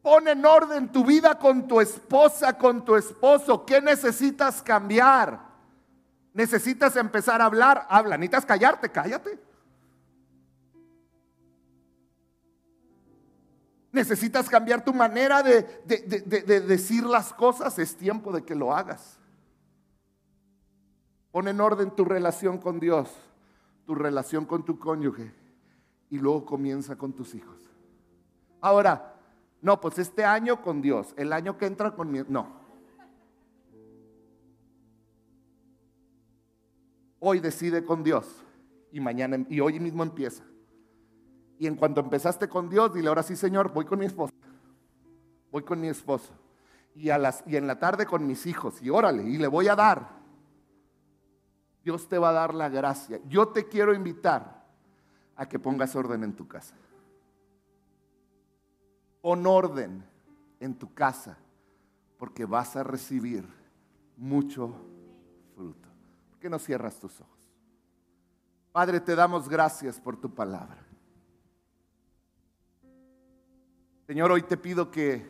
Pon 0.00 0.28
en 0.28 0.44
orden 0.44 0.92
tu 0.92 1.04
vida 1.04 1.38
con 1.38 1.66
tu 1.66 1.80
esposa, 1.80 2.56
con 2.56 2.84
tu 2.84 2.94
esposo. 2.94 3.66
¿Qué 3.66 3.80
necesitas 3.80 4.62
cambiar? 4.62 5.43
Necesitas 6.34 6.96
empezar 6.96 7.40
a 7.40 7.46
hablar, 7.46 7.86
habla. 7.88 8.18
Necesitas 8.18 8.44
callarte, 8.44 8.90
cállate. 8.90 9.38
Necesitas 13.92 14.50
cambiar 14.50 14.84
tu 14.84 14.92
manera 14.92 15.44
de, 15.44 15.62
de, 15.86 16.60
decir 16.60 17.04
las 17.04 17.32
cosas. 17.32 17.78
Es 17.78 17.96
tiempo 17.96 18.32
de 18.32 18.42
que 18.44 18.56
lo 18.56 18.74
hagas. 18.74 19.20
Pon 21.30 21.46
en 21.46 21.60
orden 21.60 21.92
tu 21.92 22.04
relación 22.04 22.58
con 22.58 22.80
Dios, 22.80 23.08
tu 23.86 23.94
relación 23.94 24.44
con 24.44 24.64
tu 24.64 24.78
cónyuge 24.80 25.32
y 26.10 26.18
luego 26.18 26.44
comienza 26.44 26.96
con 26.96 27.12
tus 27.12 27.36
hijos. 27.36 27.60
Ahora, 28.60 29.14
no, 29.62 29.80
pues 29.80 29.98
este 29.98 30.24
año 30.24 30.62
con 30.62 30.82
Dios, 30.82 31.14
el 31.16 31.32
año 31.32 31.56
que 31.56 31.66
entra 31.66 31.92
con 31.92 32.10
mi... 32.10 32.22
No, 32.28 32.63
Hoy 37.26 37.40
decide 37.40 37.86
con 37.86 38.02
Dios 38.02 38.26
y 38.92 39.00
mañana 39.00 39.46
y 39.48 39.58
hoy 39.58 39.80
mismo 39.80 40.02
empieza. 40.02 40.44
Y 41.58 41.66
en 41.66 41.74
cuanto 41.74 42.02
empezaste 42.02 42.50
con 42.50 42.68
Dios, 42.68 42.92
dile 42.92 43.08
ahora 43.08 43.22
sí, 43.22 43.34
Señor, 43.34 43.72
voy 43.72 43.86
con 43.86 43.98
mi 43.98 44.04
esposa. 44.04 44.34
Voy 45.50 45.62
con 45.62 45.80
mi 45.80 45.88
esposo. 45.88 46.34
Y, 46.94 47.08
a 47.08 47.16
las, 47.16 47.42
y 47.46 47.56
en 47.56 47.66
la 47.66 47.78
tarde 47.78 48.04
con 48.04 48.26
mis 48.26 48.44
hijos. 48.44 48.82
Y 48.82 48.90
órale, 48.90 49.22
y 49.22 49.38
le 49.38 49.46
voy 49.46 49.68
a 49.68 49.74
dar. 49.74 50.06
Dios 51.82 52.06
te 52.10 52.18
va 52.18 52.28
a 52.28 52.32
dar 52.34 52.52
la 52.52 52.68
gracia. 52.68 53.18
Yo 53.26 53.48
te 53.48 53.68
quiero 53.68 53.94
invitar 53.94 54.62
a 55.34 55.48
que 55.48 55.58
pongas 55.58 55.96
orden 55.96 56.24
en 56.24 56.36
tu 56.36 56.46
casa. 56.46 56.76
Pon 59.22 59.46
orden 59.46 60.04
en 60.60 60.74
tu 60.74 60.92
casa 60.92 61.38
porque 62.18 62.44
vas 62.44 62.76
a 62.76 62.82
recibir 62.82 63.48
mucho 64.18 64.74
que 66.44 66.50
no 66.50 66.58
cierras 66.58 67.00
tus 67.00 67.18
ojos? 67.22 67.38
Padre, 68.70 69.00
te 69.00 69.14
damos 69.16 69.48
gracias 69.48 69.98
por 69.98 70.20
tu 70.20 70.34
palabra. 70.34 70.76
Señor, 74.06 74.30
hoy 74.30 74.42
te 74.42 74.58
pido 74.58 74.90
que 74.90 75.26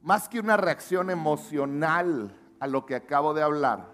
más 0.00 0.28
que 0.28 0.38
una 0.38 0.56
reacción 0.56 1.10
emocional 1.10 2.32
a 2.60 2.68
lo 2.68 2.86
que 2.86 2.94
acabo 2.94 3.34
de 3.34 3.42
hablar, 3.42 3.90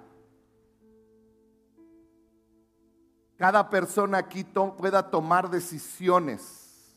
cada 3.39 3.71
persona 3.71 4.19
aquí 4.19 4.45
pueda 4.45 5.11
tomar 5.11 5.49
decisiones, 5.49 6.95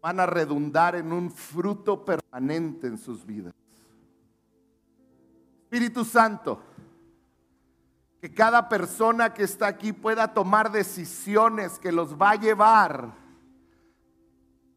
van 0.00 0.18
a 0.18 0.24
redundar 0.24 0.96
en 0.96 1.12
un 1.12 1.30
fruto 1.30 2.06
permanente 2.06 2.86
en 2.86 2.96
sus 2.96 3.26
vidas. 3.26 3.52
Espíritu 5.64 6.06
Santo, 6.06 6.72
que 8.22 8.32
cada 8.32 8.68
persona 8.68 9.34
que 9.34 9.42
está 9.42 9.66
aquí 9.66 9.92
pueda 9.92 10.32
tomar 10.32 10.70
decisiones 10.70 11.80
que 11.80 11.90
los 11.90 12.14
va 12.16 12.30
a 12.30 12.36
llevar 12.36 13.12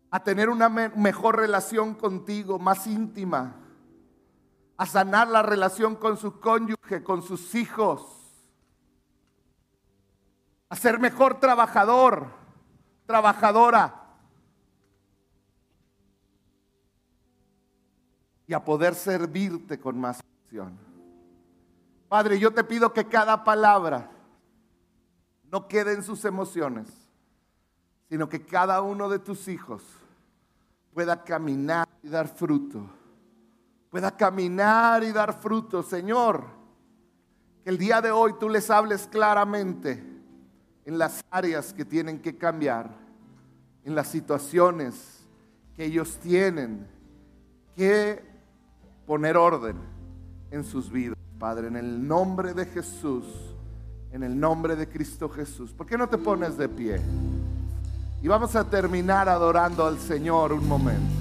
a 0.09 0.23
tener 0.23 0.49
una 0.49 0.67
mejor 0.67 1.35
relación 1.37 1.93
contigo, 1.93 2.57
más 2.57 2.87
íntima, 2.87 3.55
a 4.77 4.85
sanar 4.87 5.27
la 5.27 5.43
relación 5.43 5.95
con 5.95 6.17
su 6.17 6.39
cónyuge, 6.39 7.03
con 7.03 7.21
sus 7.21 7.53
hijos, 7.53 8.01
a 10.67 10.75
ser 10.75 10.97
mejor 10.97 11.39
trabajador, 11.39 12.29
trabajadora, 13.05 14.07
y 18.47 18.53
a 18.55 18.65
poder 18.65 18.95
servirte 18.95 19.79
con 19.79 19.99
más 19.99 20.19
pasión. 20.23 20.84
Padre, 22.15 22.39
yo 22.39 22.53
te 22.53 22.63
pido 22.63 22.93
que 22.93 23.03
cada 23.09 23.43
palabra 23.43 24.09
no 25.51 25.67
quede 25.67 25.91
en 25.91 26.01
sus 26.01 26.23
emociones, 26.23 26.87
sino 28.07 28.29
que 28.29 28.45
cada 28.45 28.79
uno 28.79 29.09
de 29.09 29.19
tus 29.19 29.49
hijos 29.49 29.83
pueda 30.93 31.25
caminar 31.25 31.85
y 32.01 32.07
dar 32.07 32.29
fruto. 32.29 32.89
Pueda 33.89 34.15
caminar 34.15 35.03
y 35.03 35.11
dar 35.11 35.33
fruto, 35.33 35.83
Señor. 35.83 36.45
Que 37.65 37.71
el 37.71 37.77
día 37.77 37.99
de 37.99 38.11
hoy 38.11 38.35
tú 38.39 38.47
les 38.47 38.69
hables 38.69 39.07
claramente 39.07 40.01
en 40.85 40.97
las 40.97 41.21
áreas 41.29 41.73
que 41.73 41.83
tienen 41.83 42.21
que 42.21 42.37
cambiar, 42.37 42.95
en 43.83 43.93
las 43.93 44.07
situaciones 44.07 45.27
que 45.75 45.83
ellos 45.83 46.17
tienen 46.19 46.87
que 47.75 48.23
poner 49.05 49.35
orden 49.35 49.75
en 50.49 50.63
sus 50.63 50.89
vidas, 50.89 51.24
Padre, 51.39 51.67
en 51.67 51.75
el 51.75 52.07
nombre 52.07 52.53
de 52.53 52.65
Jesús, 52.65 53.25
en 54.11 54.23
el 54.23 54.39
nombre 54.39 54.75
de 54.75 54.87
Cristo 54.87 55.29
Jesús. 55.29 55.71
¿Por 55.71 55.85
qué 55.85 55.97
no 55.97 56.07
te 56.07 56.17
pones 56.17 56.57
de 56.57 56.69
pie? 56.69 57.01
Y 58.21 58.27
vamos 58.27 58.55
a 58.55 58.63
terminar 58.63 59.27
adorando 59.27 59.85
al 59.85 59.99
Señor 59.99 60.53
un 60.53 60.67
momento. 60.67 61.13